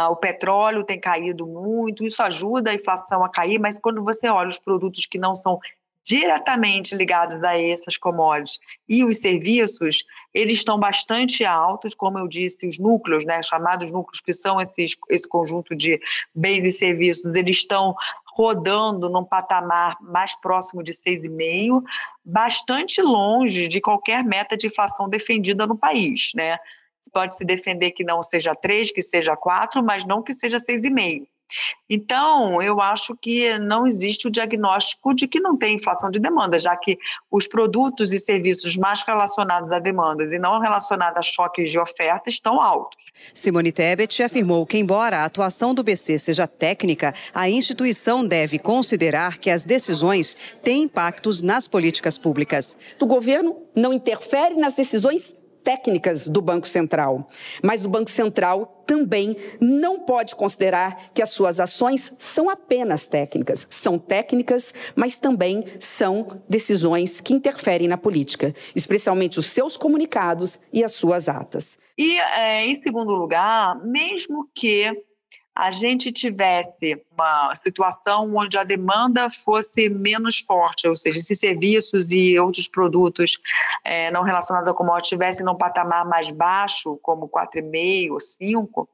o 0.10 0.16
petróleo 0.16 0.84
tem 0.84 1.00
caído 1.00 1.46
muito, 1.48 2.04
isso 2.04 2.22
ajuda 2.22 2.72
a 2.72 2.76
inflação 2.76 3.24
a 3.24 3.30
cair, 3.30 3.60
mas 3.60 3.80
quando 3.80 4.04
você 4.04 4.28
olha 4.28 4.50
os 4.50 4.60
produtos 4.60 5.06
que 5.06 5.18
não 5.18 5.34
são 5.34 5.60
diretamente 6.04 6.96
ligados 6.96 7.42
a 7.44 7.60
essas 7.60 7.98
commodities 7.98 8.60
e 8.88 9.04
os 9.04 9.18
serviços, 9.18 10.04
eles 10.34 10.58
estão 10.58 10.80
bastante 10.80 11.46
altos, 11.46 11.94
como 11.94 12.18
eu 12.18 12.28
disse, 12.28 12.68
os 12.68 12.80
núcleos, 12.80 13.26
né, 13.26 13.42
chamados 13.44 13.92
núcleos, 13.92 14.22
que 14.22 14.34
são 14.34 14.60
esses, 14.60 14.96
esse 15.10 15.28
conjunto 15.28 15.76
de 15.76 16.00
bens 16.34 16.64
e 16.64 16.72
serviços, 16.72 17.36
eles 17.36 17.58
estão 17.58 17.96
rodando 18.40 19.10
num 19.10 19.26
patamar 19.26 19.98
mais 20.00 20.34
próximo 20.40 20.82
de 20.82 20.94
6,5, 20.94 21.84
bastante 22.24 23.02
longe 23.02 23.68
de 23.68 23.82
qualquer 23.82 24.24
meta 24.24 24.56
de 24.56 24.68
inflação 24.68 25.10
defendida 25.10 25.68
no 25.68 25.78
país, 25.78 26.32
né? 26.34 26.58
Pode 27.12 27.36
se 27.36 27.44
defender 27.44 27.92
que 27.92 28.02
não 28.02 28.24
seja 28.24 28.56
3, 28.56 28.94
que 28.94 29.02
seja 29.02 29.36
4, 29.36 29.84
mas 29.84 30.06
não 30.06 30.24
que 30.24 30.34
seja 30.34 30.56
6,5. 30.56 31.28
Então, 31.90 32.62
eu 32.62 32.80
acho 32.80 33.16
que 33.16 33.58
não 33.60 33.88
existe 33.88 34.28
o 34.28 34.32
diagnóstico 34.32 35.14
de 35.14 35.28
que 35.28 35.40
não 35.40 35.58
tem 35.58 35.76
inflação 35.76 36.10
de 36.10 36.20
demanda, 36.20 36.60
já 36.60 36.76
que 36.76 36.98
os 37.32 37.48
produtos 37.48 38.14
e 38.14 38.20
serviços 38.20 38.78
mais 38.78 39.02
relacionados 39.02 39.72
a 39.72 39.80
demandas 39.80 40.32
e 40.32 40.40
não 40.40 40.60
relacionados 40.60 41.20
a 41.20 41.24
choques 41.24 41.72
de 41.72 41.80
oferta 41.80 42.30
estão 42.30 42.62
altos. 42.62 43.06
Simone 43.34 43.72
Tebet 43.72 44.22
afirmou 44.22 44.66
que, 44.66 44.78
embora 44.78 45.20
a 45.20 45.26
atuação 45.26 45.74
do 45.74 45.84
BC 45.84 46.20
seja 46.20 46.48
técnica, 46.48 47.14
a 47.34 47.50
instituição 47.50 48.26
deve 48.26 48.60
considerar 48.60 49.38
que 49.38 49.50
as 49.50 49.64
decisões 49.64 50.36
têm 50.64 50.84
impactos 50.84 51.42
nas 51.42 51.68
políticas 51.68 52.18
públicas. 52.18 52.78
O 53.00 53.06
governo 53.06 53.64
não 53.76 53.94
interfere 53.94 54.56
nas 54.56 54.76
decisões 54.76 55.36
técnicas 55.64 56.28
do 56.28 56.42
Banco 56.42 56.68
Central. 56.68 57.28
Mas 57.64 57.86
o 57.86 57.90
Banco 57.90 58.10
Central 58.10 58.79
também 58.90 59.38
não 59.62 60.00
pode 60.00 60.36
considerar 60.36 61.12
que 61.14 61.22
as 61.22 61.30
suas 61.30 61.60
ações 61.60 62.12
são 62.18 62.50
apenas 62.50 63.06
técnicas. 63.06 63.68
São 63.70 64.00
técnicas, 64.00 64.74
mas 64.96 65.16
também 65.16 65.64
são 65.80 66.42
decisões 66.50 67.22
que 67.22 67.32
interferem 67.32 67.88
na 67.88 68.00
política, 68.00 68.52
especialmente 68.76 69.38
os 69.38 69.46
seus 69.46 69.78
comunicados 69.78 70.60
e 70.74 70.84
as 70.84 70.94
suas 70.94 71.30
atas. 71.30 71.78
E, 71.96 72.20
é, 72.20 72.66
em 72.66 72.74
segundo 72.74 73.14
lugar, 73.14 73.80
mesmo 73.86 74.50
que 74.56 74.92
a 75.60 75.72
gente 75.72 76.10
tivesse 76.10 77.04
uma 77.12 77.54
situação 77.54 78.34
onde 78.34 78.58
a 78.58 78.64
demanda 78.64 79.30
fosse 79.30 79.90
menos 79.90 80.40
forte, 80.40 80.88
ou 80.88 80.96
seja, 80.96 81.20
se 81.20 81.36
serviços 81.36 82.14
e 82.14 82.40
outros 82.40 82.70
produtos 82.70 83.38
é, 83.84 84.10
não 84.10 84.24
relacionados 84.24 84.70
ao 84.70 84.74
commodity 84.74 85.08
estivessem 85.08 85.46
num 85.46 85.58
patamar 85.58 86.06
mais 86.06 86.30
baixo, 86.30 86.98
como 87.02 87.28
4,5 87.28 88.12
ou 88.12 88.22
5, 88.22 88.90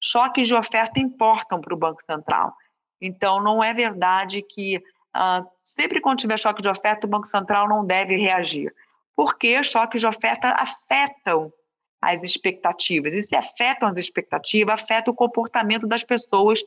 choques 0.00 0.48
de 0.48 0.56
oferta 0.56 0.98
importam 0.98 1.60
para 1.60 1.72
o 1.72 1.78
Banco 1.78 2.02
Central. 2.02 2.52
Então, 3.00 3.40
não 3.40 3.62
é 3.62 3.72
verdade 3.72 4.42
que 4.42 4.78
uh, 4.78 5.46
sempre 5.60 6.00
quando 6.00 6.18
tiver 6.18 6.36
choque 6.36 6.60
de 6.60 6.68
oferta, 6.68 7.06
o 7.06 7.10
Banco 7.10 7.28
Central 7.28 7.68
não 7.68 7.86
deve 7.86 8.16
reagir, 8.16 8.74
porque 9.14 9.62
choques 9.62 10.00
de 10.00 10.06
oferta 10.08 10.48
afetam 10.50 11.52
as 12.00 12.22
expectativas. 12.22 13.14
E 13.14 13.22
se 13.22 13.36
afetam 13.36 13.88
as 13.88 13.96
expectativas, 13.96 14.80
afeta 14.80 15.10
o 15.10 15.14
comportamento 15.14 15.86
das 15.86 16.04
pessoas 16.04 16.62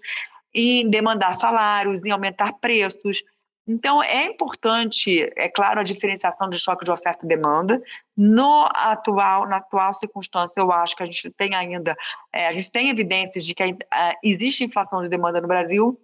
em 0.54 0.90
demandar 0.90 1.34
salários, 1.34 2.06
em 2.06 2.12
aumentar 2.12 2.54
preços. 2.54 3.24
Então, 3.68 4.04
é 4.04 4.26
importante, 4.26 5.32
é 5.38 5.48
claro, 5.48 5.80
a 5.80 5.84
diferenciação 5.84 6.50
de 6.50 6.58
choque 6.60 6.84
de 6.84 6.92
oferta 6.92 7.26
e 7.26 7.28
demanda. 7.28 7.82
No 8.18 8.68
atual, 8.74 9.48
na 9.48 9.58
atual 9.58 9.94
circunstância, 9.94 10.60
eu 10.60 10.72
acho 10.72 10.96
que 10.96 11.04
a 11.04 11.06
gente 11.06 11.30
tem 11.32 11.56
ainda, 11.56 11.96
é, 12.34 12.48
a 12.48 12.52
gente 12.52 12.72
tem 12.72 12.90
evidências 12.90 13.46
de 13.46 13.54
que 13.54 13.64
uh, 13.64 13.78
existe 14.24 14.64
inflação 14.64 15.02
de 15.02 15.10
demanda 15.10 15.40
no 15.40 15.48
Brasil, 15.48 15.98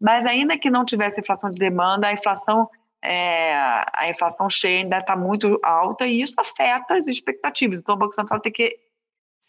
mas 0.00 0.26
ainda 0.26 0.58
que 0.58 0.68
não 0.68 0.84
tivesse 0.84 1.20
inflação 1.20 1.50
de 1.50 1.58
demanda, 1.58 2.08
a 2.08 2.12
inflação 2.12 2.68
é, 3.04 3.54
a 3.54 4.08
inflação 4.08 4.48
cheia 4.48 4.78
ainda 4.78 4.98
está 4.98 5.14
muito 5.14 5.60
alta 5.62 6.06
e 6.06 6.22
isso 6.22 6.34
afeta 6.38 6.94
as 6.96 7.06
expectativas. 7.06 7.80
Então, 7.80 7.94
o 7.94 7.98
Banco 7.98 8.14
Central 8.14 8.40
tem 8.40 8.50
que 8.50 8.76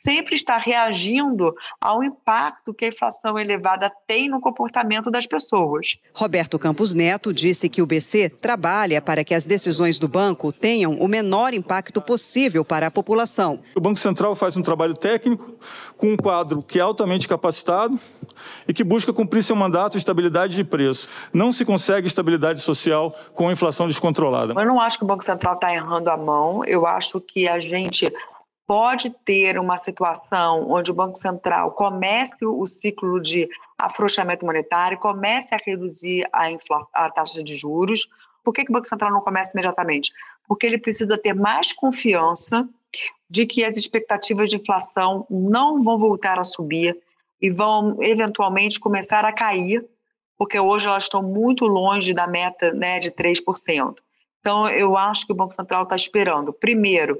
sempre 0.04 0.36
estar 0.36 0.58
reagindo 0.58 1.54
ao 1.80 2.04
impacto 2.04 2.74
que 2.74 2.86
a 2.86 2.88
inflação 2.90 3.40
elevada 3.40 3.92
tem 4.06 4.30
no 4.30 4.42
comportamento 4.42 5.10
das 5.10 5.26
pessoas. 5.26 5.98
Roberto 6.14 6.60
Campos 6.60 6.94
Neto 6.94 7.34
disse 7.34 7.70
que 7.70 7.82
o 7.82 7.86
BC 7.86 8.30
trabalha 8.30 9.02
para 9.02 9.24
que 9.24 9.34
as 9.34 9.46
decisões 9.46 9.98
do 9.98 10.08
banco 10.08 10.52
tenham 10.52 10.94
o 10.96 11.08
menor 11.08 11.54
impacto 11.54 12.02
possível 12.02 12.66
para 12.66 12.88
a 12.88 12.92
população. 12.92 13.60
O 13.76 13.82
Banco 13.82 14.00
Central 14.00 14.36
faz 14.36 14.58
um 14.58 14.62
trabalho 14.62 14.94
técnico 14.94 15.58
com 15.96 16.14
um 16.14 16.18
quadro 16.18 16.62
que 16.62 16.80
é 16.80 16.82
altamente 16.82 17.28
capacitado 17.28 18.00
e 18.68 18.74
que 18.74 18.84
busca 18.84 19.14
cumprir 19.14 19.44
seu 19.44 19.56
mandato 19.56 19.94
de 19.94 20.00
estabilidade 20.00 20.56
de 20.56 20.64
preço. 20.64 21.08
Não 21.34 21.52
se 21.52 21.64
consegue 21.64 22.08
estabilidade 22.08 22.60
social 22.60 23.16
com 23.34 23.48
a 23.48 23.54
inflação 23.54 23.88
descontrolada. 23.88 24.54
Eu 24.54 24.66
não 24.66 24.82
acho 24.82 24.98
que 24.98 25.04
o 25.04 25.08
Banco 25.08 25.24
Central 25.24 25.56
está 25.56 25.74
errando 25.74 26.10
a 26.10 26.18
mão. 26.18 26.66
Eu 26.66 26.86
acho 26.86 27.22
que 27.22 27.48
a 27.48 27.60
gente 27.60 28.12
pode 28.68 29.10
ter 29.10 29.60
uma 29.60 29.78
situação 29.78 30.70
onde 30.70 30.92
o 30.92 30.94
Banco 30.94 31.18
Central 31.18 31.72
comece 31.72 32.46
o 32.46 32.66
ciclo 32.66 33.20
de 33.22 33.48
afrouxamento 33.78 34.46
monetário, 34.46 34.98
comece 34.98 35.54
a 35.54 35.60
reduzir 35.64 36.28
a, 36.34 36.48
a 36.94 37.10
taxa 37.10 37.44
de 37.44 37.56
juros. 37.56 38.08
Por 38.44 38.54
que, 38.54 38.64
que 38.64 38.72
o 38.72 38.74
Banco 38.74 38.88
Central 38.88 39.12
não 39.12 39.22
começa 39.22 39.52
imediatamente? 39.54 40.12
Porque 40.48 40.66
ele 40.66 40.78
precisa 40.78 41.18
ter 41.18 41.34
mais 41.34 41.74
confiança 41.74 42.68
de 43.30 43.46
que 43.46 43.64
as 43.64 43.76
expectativas 43.76 44.50
de 44.50 44.58
inflação 44.58 45.26
não 45.30 45.82
vão 45.82 45.98
voltar 45.98 46.40
a 46.40 46.44
subir 46.44 46.98
e 47.42 47.50
vão 47.50 47.98
eventualmente 48.02 48.80
começar 48.80 49.26
a 49.26 49.34
cair, 49.34 49.86
porque 50.38 50.60
hoje 50.60 50.88
elas 50.88 51.04
estão 51.04 51.22
muito 51.22 51.66
longe 51.66 52.14
da 52.14 52.28
meta 52.28 52.72
né, 52.74 53.00
de 53.00 53.12
3%. 53.12 53.96
Então, 54.40 54.70
eu 54.70 54.96
acho 54.96 55.26
que 55.26 55.32
o 55.32 55.36
Banco 55.36 55.54
Central 55.54 55.84
está 55.84 55.96
esperando, 55.96 56.54
primeiro, 56.54 57.20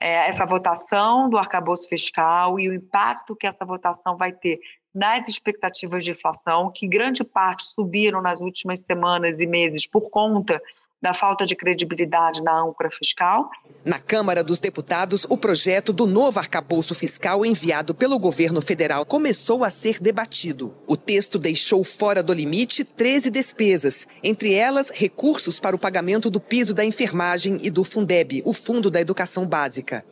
é, 0.00 0.28
essa 0.28 0.46
votação 0.46 1.28
do 1.28 1.38
arcabouço 1.38 1.88
fiscal 1.88 2.58
e 2.58 2.68
o 2.68 2.74
impacto 2.74 3.36
que 3.36 3.46
essa 3.46 3.64
votação 3.64 4.16
vai 4.16 4.32
ter 4.32 4.58
nas 4.94 5.28
expectativas 5.28 6.04
de 6.04 6.12
inflação, 6.12 6.72
que 6.72 6.88
grande 6.88 7.22
parte 7.22 7.64
subiram 7.64 8.22
nas 8.22 8.40
últimas 8.40 8.80
semanas 8.80 9.40
e 9.40 9.46
meses 9.46 9.86
por 9.86 10.08
conta 10.08 10.60
da 11.00 11.12
falta 11.12 11.44
de 11.44 11.54
credibilidade 11.54 12.42
na 12.42 12.58
âncora 12.60 12.90
fiscal. 12.90 13.50
Na 13.84 13.98
Câmara 13.98 14.42
dos 14.42 14.58
Deputados, 14.58 15.24
o 15.28 15.36
projeto 15.36 15.92
do 15.92 16.06
novo 16.06 16.38
arcabouço 16.38 16.94
fiscal 16.94 17.44
enviado 17.46 17.94
pelo 17.94 18.18
governo 18.18 18.60
federal 18.60 19.04
começou 19.06 19.62
a 19.62 19.70
ser 19.70 20.00
debatido. 20.00 20.74
O 20.86 20.96
texto 20.96 21.38
deixou 21.38 21.84
fora 21.84 22.22
do 22.22 22.32
limite 22.32 22.82
13 22.82 23.30
despesas, 23.30 24.08
entre 24.22 24.54
elas 24.54 24.90
recursos 24.90 25.60
para 25.60 25.76
o 25.76 25.78
pagamento 25.78 26.30
do 26.30 26.40
piso 26.40 26.74
da 26.74 26.84
enfermagem 26.84 27.58
e 27.62 27.70
do 27.70 27.84
Fundeb, 27.84 28.42
o 28.44 28.52
Fundo 28.52 28.90
da 28.90 29.00
Educação 29.00 29.46
Básica. 29.46 30.04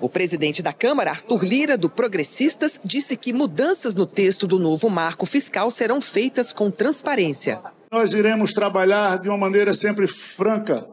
O 0.00 0.08
presidente 0.08 0.62
da 0.62 0.72
Câmara, 0.72 1.10
Arthur 1.10 1.44
Lira, 1.44 1.78
do 1.78 1.88
Progressistas, 1.88 2.80
disse 2.84 3.16
que 3.16 3.32
mudanças 3.32 3.94
no 3.94 4.06
texto 4.06 4.46
do 4.46 4.58
novo 4.58 4.90
marco 4.90 5.26
fiscal 5.26 5.70
serão 5.70 6.00
feitas 6.00 6.52
com 6.52 6.70
transparência. 6.70 7.60
Nós 7.90 8.12
iremos 8.12 8.52
trabalhar 8.52 9.18
de 9.18 9.28
uma 9.28 9.36
maneira 9.36 9.74
sempre 9.74 10.06
franca, 10.06 10.88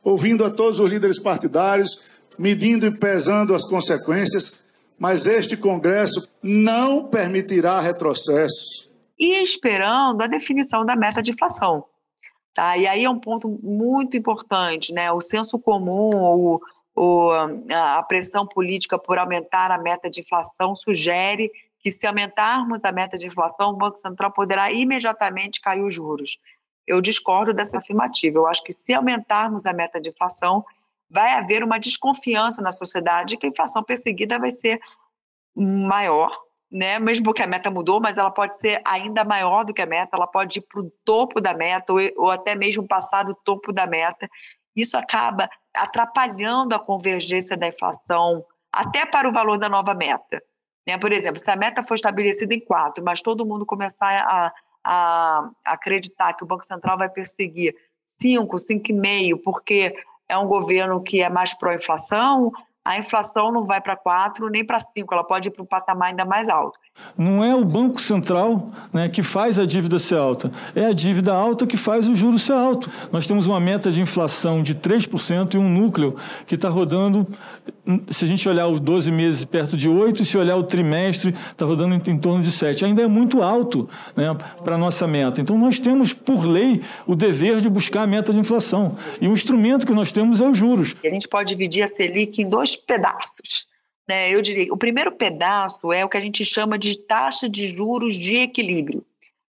ouvindo 0.00 0.44
a 0.44 0.50
todos 0.50 0.78
os 0.78 0.88
líderes 0.88 1.18
partidários, 1.18 2.04
medindo 2.38 2.86
e 2.86 2.96
pesando 2.96 3.52
as 3.52 3.64
consequências, 3.64 4.64
mas 4.96 5.26
este 5.26 5.56
Congresso 5.56 6.28
não 6.40 7.08
permitirá 7.08 7.80
retrocessos. 7.80 8.88
E 9.18 9.42
esperando 9.42 10.22
a 10.22 10.28
definição 10.28 10.84
da 10.84 10.94
meta 10.94 11.20
de 11.20 11.32
inflação. 11.32 11.84
Tá? 12.54 12.76
E 12.76 12.86
aí 12.86 13.02
é 13.02 13.10
um 13.10 13.18
ponto 13.18 13.48
muito 13.60 14.16
importante, 14.16 14.92
né? 14.92 15.10
O 15.10 15.20
senso 15.20 15.58
comum, 15.58 16.10
ou, 16.14 16.60
ou 16.94 17.32
a 17.32 18.02
pressão 18.04 18.46
política 18.46 18.96
por 18.96 19.18
aumentar 19.18 19.72
a 19.72 19.78
meta 19.82 20.08
de 20.08 20.20
inflação 20.20 20.76
sugere 20.76 21.50
que 21.86 21.90
se 21.92 22.04
aumentarmos 22.04 22.84
a 22.84 22.90
meta 22.90 23.16
de 23.16 23.28
inflação, 23.28 23.70
o 23.70 23.76
Banco 23.76 23.96
Central 23.96 24.32
poderá 24.32 24.72
imediatamente 24.72 25.60
cair 25.60 25.84
os 25.84 25.94
juros. 25.94 26.36
Eu 26.84 27.00
discordo 27.00 27.54
dessa 27.54 27.78
afirmativa. 27.78 28.38
Eu 28.38 28.48
acho 28.48 28.64
que 28.64 28.72
se 28.72 28.92
aumentarmos 28.92 29.66
a 29.66 29.72
meta 29.72 30.00
de 30.00 30.08
inflação, 30.08 30.64
vai 31.08 31.34
haver 31.34 31.62
uma 31.62 31.78
desconfiança 31.78 32.60
na 32.60 32.72
sociedade 32.72 33.36
que 33.36 33.46
a 33.46 33.48
inflação 33.48 33.84
perseguida 33.84 34.36
vai 34.36 34.50
ser 34.50 34.80
maior, 35.54 36.36
né? 36.68 36.98
Mesmo 36.98 37.26
porque 37.26 37.44
a 37.44 37.46
meta 37.46 37.70
mudou, 37.70 38.00
mas 38.00 38.18
ela 38.18 38.32
pode 38.32 38.58
ser 38.58 38.82
ainda 38.84 39.22
maior 39.22 39.64
do 39.64 39.72
que 39.72 39.82
a 39.82 39.86
meta, 39.86 40.16
ela 40.16 40.26
pode 40.26 40.58
ir 40.58 40.62
para 40.62 40.80
o 40.80 40.90
topo 41.04 41.40
da 41.40 41.54
meta 41.54 41.92
ou, 41.92 42.00
ou 42.16 42.30
até 42.32 42.56
mesmo 42.56 42.84
passar 42.84 43.22
do 43.22 43.34
topo 43.44 43.72
da 43.72 43.86
meta. 43.86 44.28
Isso 44.74 44.98
acaba 44.98 45.48
atrapalhando 45.72 46.74
a 46.74 46.80
convergência 46.80 47.56
da 47.56 47.68
inflação 47.68 48.44
até 48.72 49.06
para 49.06 49.28
o 49.28 49.32
valor 49.32 49.56
da 49.56 49.68
nova 49.68 49.94
meta. 49.94 50.42
Né? 50.86 50.96
Por 50.98 51.12
exemplo, 51.12 51.40
se 51.40 51.50
a 51.50 51.56
meta 51.56 51.82
for 51.82 51.94
estabelecida 51.94 52.54
em 52.54 52.60
4, 52.60 53.02
mas 53.04 53.20
todo 53.20 53.44
mundo 53.44 53.66
começar 53.66 54.24
a, 54.28 54.52
a 54.84 55.50
acreditar 55.64 56.34
que 56.34 56.44
o 56.44 56.46
Banco 56.46 56.64
Central 56.64 56.96
vai 56.96 57.08
perseguir 57.08 57.74
5, 58.18 58.56
5,5, 58.56 59.40
porque 59.42 59.94
é 60.28 60.36
um 60.38 60.46
governo 60.46 61.02
que 61.02 61.22
é 61.22 61.28
mais 61.28 61.54
pró-inflação, 61.54 62.52
a 62.84 62.96
inflação 62.96 63.50
não 63.50 63.66
vai 63.66 63.80
para 63.80 63.96
4 63.96 64.48
nem 64.48 64.64
para 64.64 64.78
5, 64.78 65.12
ela 65.12 65.24
pode 65.24 65.48
ir 65.48 65.50
para 65.50 65.62
um 65.62 65.66
patamar 65.66 66.10
ainda 66.10 66.24
mais 66.24 66.48
alto. 66.48 66.78
Não 67.16 67.42
é 67.42 67.54
o 67.54 67.64
Banco 67.64 68.00
Central 68.00 68.70
né, 68.92 69.08
que 69.08 69.22
faz 69.22 69.58
a 69.58 69.64
dívida 69.64 69.98
ser 69.98 70.16
alta, 70.16 70.50
é 70.74 70.86
a 70.86 70.92
dívida 70.92 71.32
alta 71.32 71.66
que 71.66 71.76
faz 71.76 72.08
o 72.08 72.14
juro 72.14 72.38
ser 72.38 72.52
alto. 72.52 72.90
Nós 73.10 73.26
temos 73.26 73.46
uma 73.46 73.58
meta 73.58 73.90
de 73.90 74.00
inflação 74.00 74.62
de 74.62 74.74
3% 74.74 75.54
e 75.54 75.58
um 75.58 75.68
núcleo 75.68 76.16
que 76.46 76.54
está 76.54 76.68
rodando, 76.68 77.26
se 78.10 78.24
a 78.24 78.28
gente 78.28 78.46
olhar 78.48 78.66
os 78.68 78.80
12 78.80 79.10
meses 79.10 79.44
perto 79.44 79.76
de 79.76 79.88
8, 79.88 80.22
e 80.22 80.26
se 80.26 80.36
olhar 80.36 80.56
o 80.56 80.64
trimestre, 80.64 81.34
está 81.50 81.64
rodando 81.64 81.94
em, 81.94 82.12
em, 82.12 82.18
torno 82.18 82.42
de 82.42 82.50
7. 82.50 82.84
Ainda 82.84 83.02
é 83.02 83.06
muito 83.06 83.42
alto 83.42 83.88
né, 84.14 84.36
para 84.62 84.74
a 84.74 84.78
nossa 84.78 85.06
meta. 85.06 85.40
Então, 85.40 85.56
nós 85.56 85.80
temos, 85.80 86.12
por 86.12 86.44
lei, 86.44 86.82
o 87.06 87.14
dever 87.14 87.60
de 87.60 87.68
buscar 87.68 88.02
a 88.02 88.06
meta 88.06 88.32
de 88.32 88.38
inflação. 88.38 88.96
E 89.20 89.28
o 89.28 89.32
instrumento 89.32 89.86
que 89.86 89.92
nós 89.92 90.12
temos 90.12 90.40
é 90.40 90.48
os 90.48 90.58
juros. 90.58 90.94
A 91.04 91.08
gente 91.08 91.28
pode 91.28 91.48
dividir 91.48 91.82
a 91.82 91.88
Selic 91.88 92.42
em 92.42 92.48
dois 92.48 92.76
pedaços. 92.76 93.66
Né? 94.08 94.30
Eu 94.30 94.40
diria, 94.40 94.72
o 94.72 94.76
primeiro 94.76 95.12
pedaço 95.12 95.92
é 95.92 96.04
o 96.04 96.08
que 96.08 96.16
a 96.16 96.20
gente 96.20 96.44
chama 96.44 96.78
de 96.78 96.96
taxa 96.96 97.48
de 97.48 97.74
juros 97.74 98.14
de 98.14 98.36
equilíbrio. 98.36 99.04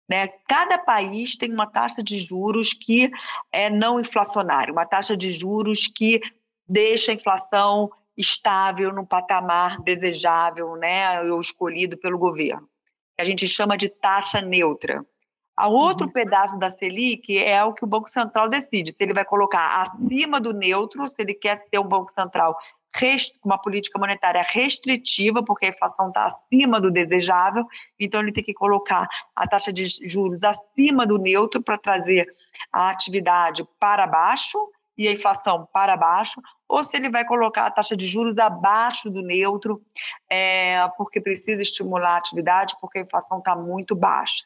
Né? 0.09 0.29
Cada 0.47 0.79
país 0.79 1.37
tem 1.37 1.51
uma 1.51 1.67
taxa 1.67 2.03
de 2.03 2.19
juros 2.19 2.73
que 2.73 3.11
é 3.51 3.71
não 3.71 3.99
inflacionária, 3.99 4.73
uma 4.73 4.85
taxa 4.85 5.17
de 5.17 5.31
juros 5.31 5.87
que 5.87 6.21
deixa 6.69 7.13
a 7.13 7.15
inflação 7.15 7.91
estável 8.17 8.93
no 8.93 9.07
patamar 9.07 9.81
desejável, 9.81 10.77
né, 10.77 11.21
ou 11.23 11.41
escolhido 11.41 11.97
pelo 11.97 12.19
governo. 12.19 12.69
A 13.19 13.25
gente 13.25 13.47
chama 13.47 13.77
de 13.77 13.89
taxa 13.89 14.41
neutra. 14.41 15.05
A 15.57 15.69
outro 15.69 16.07
uhum. 16.07 16.13
pedaço 16.13 16.59
da 16.59 16.71
Selic 16.71 17.39
é 17.39 17.63
o 17.63 17.75
que 17.75 17.85
o 17.85 17.87
Banco 17.87 18.09
Central 18.09 18.49
decide, 18.49 18.93
se 18.93 19.03
ele 19.03 19.13
vai 19.13 19.25
colocar 19.25 19.83
acima 19.83 20.41
do 20.41 20.53
neutro, 20.53 21.07
se 21.07 21.23
ele 21.23 21.35
quer 21.35 21.57
ser 21.57 21.79
um 21.79 21.87
Banco 21.87 22.11
Central 22.11 22.57
uma 23.45 23.59
política 23.59 23.99
monetária 23.99 24.43
restritiva, 24.43 25.43
porque 25.43 25.67
a 25.67 25.69
inflação 25.71 26.09
está 26.09 26.27
acima 26.27 26.81
do 26.81 26.91
desejável, 26.91 27.67
então 27.99 28.21
ele 28.21 28.33
tem 28.33 28.45
que 28.45 28.53
colocar 28.53 29.09
a 29.35 29.47
taxa 29.47 29.73
de 29.73 29.87
juros 29.87 30.45
acima 30.45 31.07
do 31.07 31.19
neutro 31.19 31.63
para 31.63 31.79
trazer 31.79 32.27
a 32.73 32.91
atividade 32.91 33.67
para 33.81 34.07
baixo 34.07 34.59
e 34.97 35.09
a 35.09 35.13
inflação 35.13 35.67
para 35.73 35.97
baixo, 35.97 36.41
ou 36.69 36.85
se 36.85 36.97
ele 36.97 37.11
vai 37.11 37.25
colocar 37.25 37.67
a 37.67 37.71
taxa 37.71 37.97
de 37.97 38.07
juros 38.07 38.39
abaixo 38.39 39.11
do 39.11 39.23
neutro, 39.23 39.83
é, 40.31 40.87
porque 40.97 41.21
precisa 41.21 41.63
estimular 41.63 42.15
a 42.15 42.17
atividade, 42.17 42.77
porque 42.81 42.99
a 42.99 43.03
inflação 43.03 43.39
está 43.39 43.57
muito 43.57 43.95
baixa. 43.95 44.45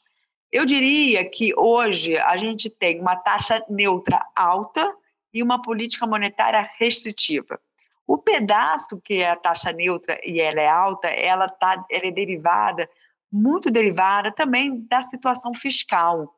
Eu 0.50 0.64
diria 0.64 1.28
que 1.28 1.52
hoje 1.56 2.16
a 2.16 2.36
gente 2.36 2.70
tem 2.70 3.00
uma 3.00 3.16
taxa 3.16 3.64
neutra 3.68 4.24
alta 4.34 4.94
e 5.34 5.42
uma 5.42 5.60
política 5.60 6.06
monetária 6.06 6.68
restritiva. 6.78 7.60
O 8.06 8.18
pedaço 8.18 9.00
que 9.00 9.20
é 9.20 9.30
a 9.30 9.36
taxa 9.36 9.72
neutra 9.72 10.18
e 10.24 10.40
ela 10.40 10.60
é 10.60 10.68
alta, 10.68 11.08
ela, 11.08 11.48
tá, 11.48 11.84
ela 11.90 12.06
é 12.06 12.10
derivada, 12.10 12.88
muito 13.30 13.70
derivada 13.70 14.30
também 14.30 14.80
da 14.88 15.02
situação 15.02 15.52
fiscal. 15.52 16.34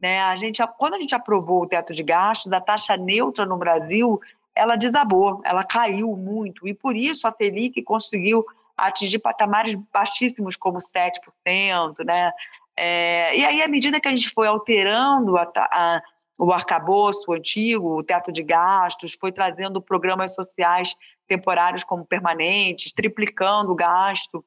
Né? 0.00 0.20
A 0.20 0.34
gente, 0.34 0.60
quando 0.78 0.94
a 0.94 1.00
gente 1.00 1.14
aprovou 1.14 1.62
o 1.62 1.66
teto 1.66 1.92
de 1.92 2.02
gastos, 2.02 2.52
a 2.52 2.60
taxa 2.60 2.96
neutra 2.96 3.46
no 3.46 3.56
Brasil 3.56 4.20
ela 4.54 4.76
desabou, 4.76 5.40
ela 5.44 5.64
caiu 5.64 6.14
muito, 6.16 6.68
e 6.68 6.74
por 6.74 6.94
isso 6.94 7.26
a 7.26 7.30
Selic 7.30 7.82
conseguiu 7.82 8.44
atingir 8.76 9.18
patamares 9.18 9.74
baixíssimos 9.92 10.56
como 10.56 10.78
7%, 10.78 12.04
né? 12.04 12.32
É, 12.76 13.36
e 13.36 13.44
aí, 13.44 13.62
à 13.62 13.68
medida 13.68 14.00
que 14.00 14.08
a 14.08 14.10
gente 14.10 14.30
foi 14.30 14.46
alterando 14.46 15.36
a, 15.36 15.50
a, 15.56 16.02
o 16.44 16.52
arcabouço 16.52 17.32
antigo, 17.32 17.96
o 17.96 18.02
teto 18.02 18.32
de 18.32 18.42
gastos, 18.42 19.14
foi 19.14 19.30
trazendo 19.30 19.80
programas 19.80 20.34
sociais 20.34 20.96
temporários 21.28 21.84
como 21.84 22.04
permanentes, 22.04 22.92
triplicando 22.92 23.70
o 23.70 23.76
gasto 23.76 24.44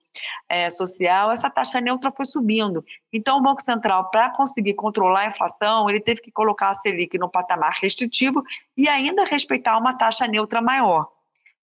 é, 0.50 0.70
social, 0.70 1.32
essa 1.32 1.50
taxa 1.50 1.80
neutra 1.80 2.12
foi 2.12 2.26
subindo. 2.26 2.84
Então, 3.14 3.38
o 3.38 3.42
Banco 3.42 3.62
Central, 3.62 4.12
para 4.12 4.30
conseguir 4.30 4.74
controlar 4.74 5.22
a 5.22 5.28
inflação, 5.28 5.90
ele 5.90 6.02
teve 6.02 6.20
que 6.20 6.30
colocar 6.34 6.72
a 6.72 6.76
Selic 6.76 7.18
no 7.18 7.30
patamar 7.30 7.72
restritivo 7.82 8.44
e 8.76 8.90
ainda 8.90 9.24
respeitar 9.24 9.78
uma 9.78 9.98
taxa 9.98 10.28
neutra 10.28 10.62
maior. 10.62 11.08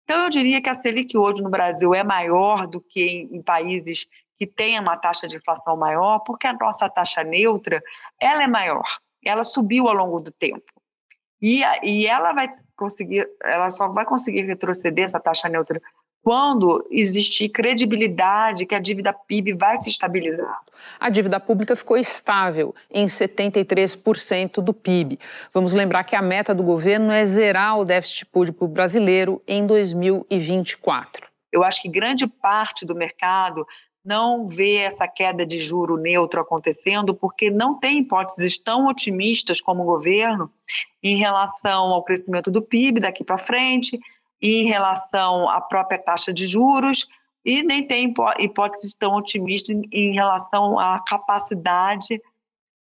Então, 0.06 0.24
eu 0.24 0.30
diria 0.30 0.62
que 0.62 0.70
a 0.70 0.74
Selic 0.74 1.17
hoje 1.17 1.44
no 1.44 1.50
Brasil 1.50 1.94
é 1.94 2.06
maior 2.06 2.65
do 2.65 2.80
que 2.80 3.06
em, 3.06 3.36
em 3.36 3.41
países 3.41 4.08
que 4.38 4.48
têm 4.48 4.80
uma 4.80 4.96
taxa 4.96 5.28
de 5.28 5.36
inflação 5.36 5.76
maior, 5.76 6.20
porque 6.20 6.48
a 6.48 6.54
nossa 6.54 6.89
taxa 6.89 7.22
neutra 7.22 7.84
ela 8.17 8.44
é 8.44 8.48
maior 8.48 8.86
ela 9.26 9.44
subiu 9.44 9.88
ao 9.88 9.96
longo 9.96 10.20
do 10.20 10.32
tempo. 10.32 10.64
E, 11.42 11.64
e 11.84 12.06
ela 12.06 12.34
vai 12.34 12.48
conseguir, 12.76 13.28
ela 13.44 13.70
só 13.70 13.88
vai 13.88 14.06
conseguir 14.06 14.42
retroceder 14.42 15.06
essa 15.06 15.20
taxa 15.20 15.50
neutra 15.50 15.82
quando 16.24 16.88
existir 16.92 17.50
credibilidade 17.50 18.66
que 18.66 18.76
a 18.76 18.80
dívida 18.80 19.12
PIB 19.12 19.54
vai 19.54 19.78
se 19.78 19.90
estabilizar. 19.90 20.56
A 21.00 21.10
dívida 21.10 21.40
pública 21.40 21.76
ficou 21.76 21.98
estável 21.98 22.76
em 22.92 23.08
73% 23.08 24.62
do 24.62 24.72
PIB. 24.72 25.20
Vamos 25.52 25.74
lembrar 25.74 26.04
que 26.04 26.16
a 26.16 26.22
meta 26.22 26.54
do 26.54 26.62
governo 26.62 27.12
é 27.12 27.26
zerar 27.26 27.80
o 27.80 27.86
déficit 27.86 28.28
público 28.28 28.68
brasileiro 28.68 29.42
em 29.48 29.66
2024. 29.66 31.28
Eu 31.52 31.64
acho 31.64 31.82
que 31.82 31.90
grande 31.90 32.28
parte 32.28 32.86
do 32.86 32.96
mercado 32.96 33.66
não 34.04 34.48
vê 34.48 34.78
essa 34.78 35.08
queda 35.08 35.46
de 35.46 35.60
juro 35.60 35.98
neutro 35.98 36.42
acontecendo, 36.42 37.14
porque 37.14 37.50
não 37.50 37.80
tem 37.80 38.00
hipóteses 38.00 38.58
tão 38.58 38.88
otimistas 38.88 39.62
como 39.62 39.84
o 39.84 39.86
governo 39.86 40.52
em 41.04 41.18
relação 41.18 41.88
ao 41.88 42.04
crescimento 42.04 42.50
do 42.50 42.62
PIB 42.62 43.00
daqui 43.00 43.24
para 43.24 43.38
frente, 43.38 44.00
em 44.42 44.66
relação 44.66 45.48
à 45.50 45.62
própria 45.62 46.00
taxa 46.00 46.34
de 46.34 46.48
juros, 46.48 47.08
e 47.46 47.64
nem 47.64 47.86
tem 47.86 48.14
hipóteses 48.40 48.96
tão 48.96 49.16
otimistas 49.16 49.76
em 49.92 50.14
relação 50.14 50.80
à 50.80 51.00
capacidade 51.00 52.20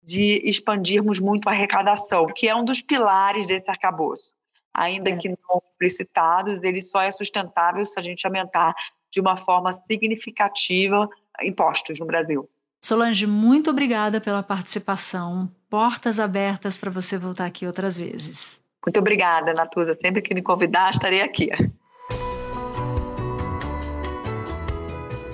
de 0.02 0.40
expandirmos 0.44 1.20
muito 1.20 1.48
a 1.48 1.52
arrecadação, 1.52 2.26
que 2.26 2.48
é 2.48 2.54
um 2.54 2.64
dos 2.64 2.80
pilares 2.80 3.46
desse 3.46 3.70
arcabouço. 3.70 4.32
Ainda 4.72 5.10
é. 5.10 5.16
que 5.16 5.28
não 5.28 5.62
explicitados, 5.70 6.62
ele 6.62 6.80
só 6.80 7.02
é 7.02 7.10
sustentável 7.10 7.84
se 7.84 7.98
a 7.98 8.02
gente 8.02 8.26
aumentar 8.26 8.74
de 9.10 9.20
uma 9.20 9.36
forma 9.36 9.72
significativa 9.72 11.08
impostos 11.42 11.98
no 12.00 12.06
Brasil. 12.06 12.48
Solange, 12.80 13.26
muito 13.26 13.70
obrigada 13.70 14.20
pela 14.20 14.42
participação. 14.42 15.50
Portas 15.68 16.20
abertas 16.20 16.76
para 16.76 16.90
você 16.90 17.18
voltar 17.18 17.46
aqui 17.46 17.66
outras 17.66 17.98
vezes. 17.98 18.60
Muito 18.84 19.00
obrigada, 19.00 19.52
Natuza. 19.52 19.96
Sempre 20.00 20.22
que 20.22 20.34
me 20.34 20.42
convidar, 20.42 20.90
estarei 20.90 21.20
aqui. 21.20 21.50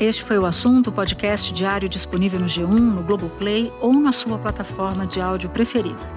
Este 0.01 0.25
foi 0.25 0.39
o 0.39 0.47
assunto, 0.47 0.91
podcast 0.91 1.53
diário 1.53 1.89
disponível 1.89 2.41
no 2.41 2.47
G1, 2.47 2.67
no 2.67 3.03
Globoplay 3.05 3.73
ou 3.81 3.93
na 3.93 4.11
sua 4.11 4.39
plataforma 4.39 5.07
de 5.07 5.21
áudio 5.21 5.49
preferida. 5.51 6.14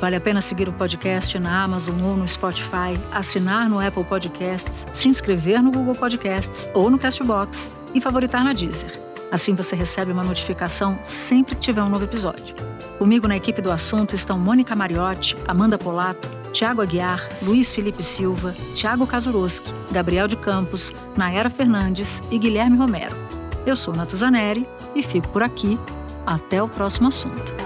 Vale 0.00 0.16
a 0.16 0.20
pena 0.20 0.40
seguir 0.42 0.68
o 0.68 0.72
podcast 0.72 1.38
na 1.38 1.64
Amazon 1.64 2.00
ou 2.02 2.16
no 2.16 2.28
Spotify, 2.28 2.98
assinar 3.10 3.68
no 3.68 3.80
Apple 3.80 4.04
Podcasts, 4.04 4.86
se 4.92 5.08
inscrever 5.08 5.62
no 5.62 5.70
Google 5.70 5.94
Podcasts 5.94 6.68
ou 6.74 6.90
no 6.90 6.98
Castbox 6.98 7.70
e 7.94 8.00
favoritar 8.00 8.44
na 8.44 8.52
Deezer. 8.52 8.92
Assim 9.32 9.54
você 9.54 9.74
recebe 9.74 10.12
uma 10.12 10.22
notificação 10.22 10.98
sempre 11.02 11.54
que 11.54 11.62
tiver 11.62 11.82
um 11.82 11.88
novo 11.88 12.04
episódio. 12.04 12.54
Comigo 12.98 13.26
na 13.26 13.36
equipe 13.36 13.60
do 13.60 13.70
assunto 13.70 14.14
estão 14.14 14.38
Mônica 14.38 14.76
Mariotti, 14.76 15.36
Amanda 15.46 15.78
Polato, 15.78 16.28
Tiago 16.52 16.80
Aguiar, 16.80 17.28
Luiz 17.42 17.72
Felipe 17.72 18.02
Silva, 18.02 18.54
Tiago 18.72 19.06
Kazuroski, 19.06 19.72
Gabriel 19.90 20.28
de 20.28 20.36
Campos, 20.36 20.92
Naera 21.16 21.50
Fernandes 21.50 22.22
e 22.30 22.38
Guilherme 22.38 22.76
Romero. 22.78 23.14
Eu 23.66 23.76
sou 23.76 23.94
Natuzaneri 23.94 24.66
e 24.94 25.02
fico 25.02 25.28
por 25.28 25.42
aqui. 25.42 25.78
Até 26.24 26.62
o 26.62 26.68
próximo 26.68 27.08
assunto. 27.08 27.65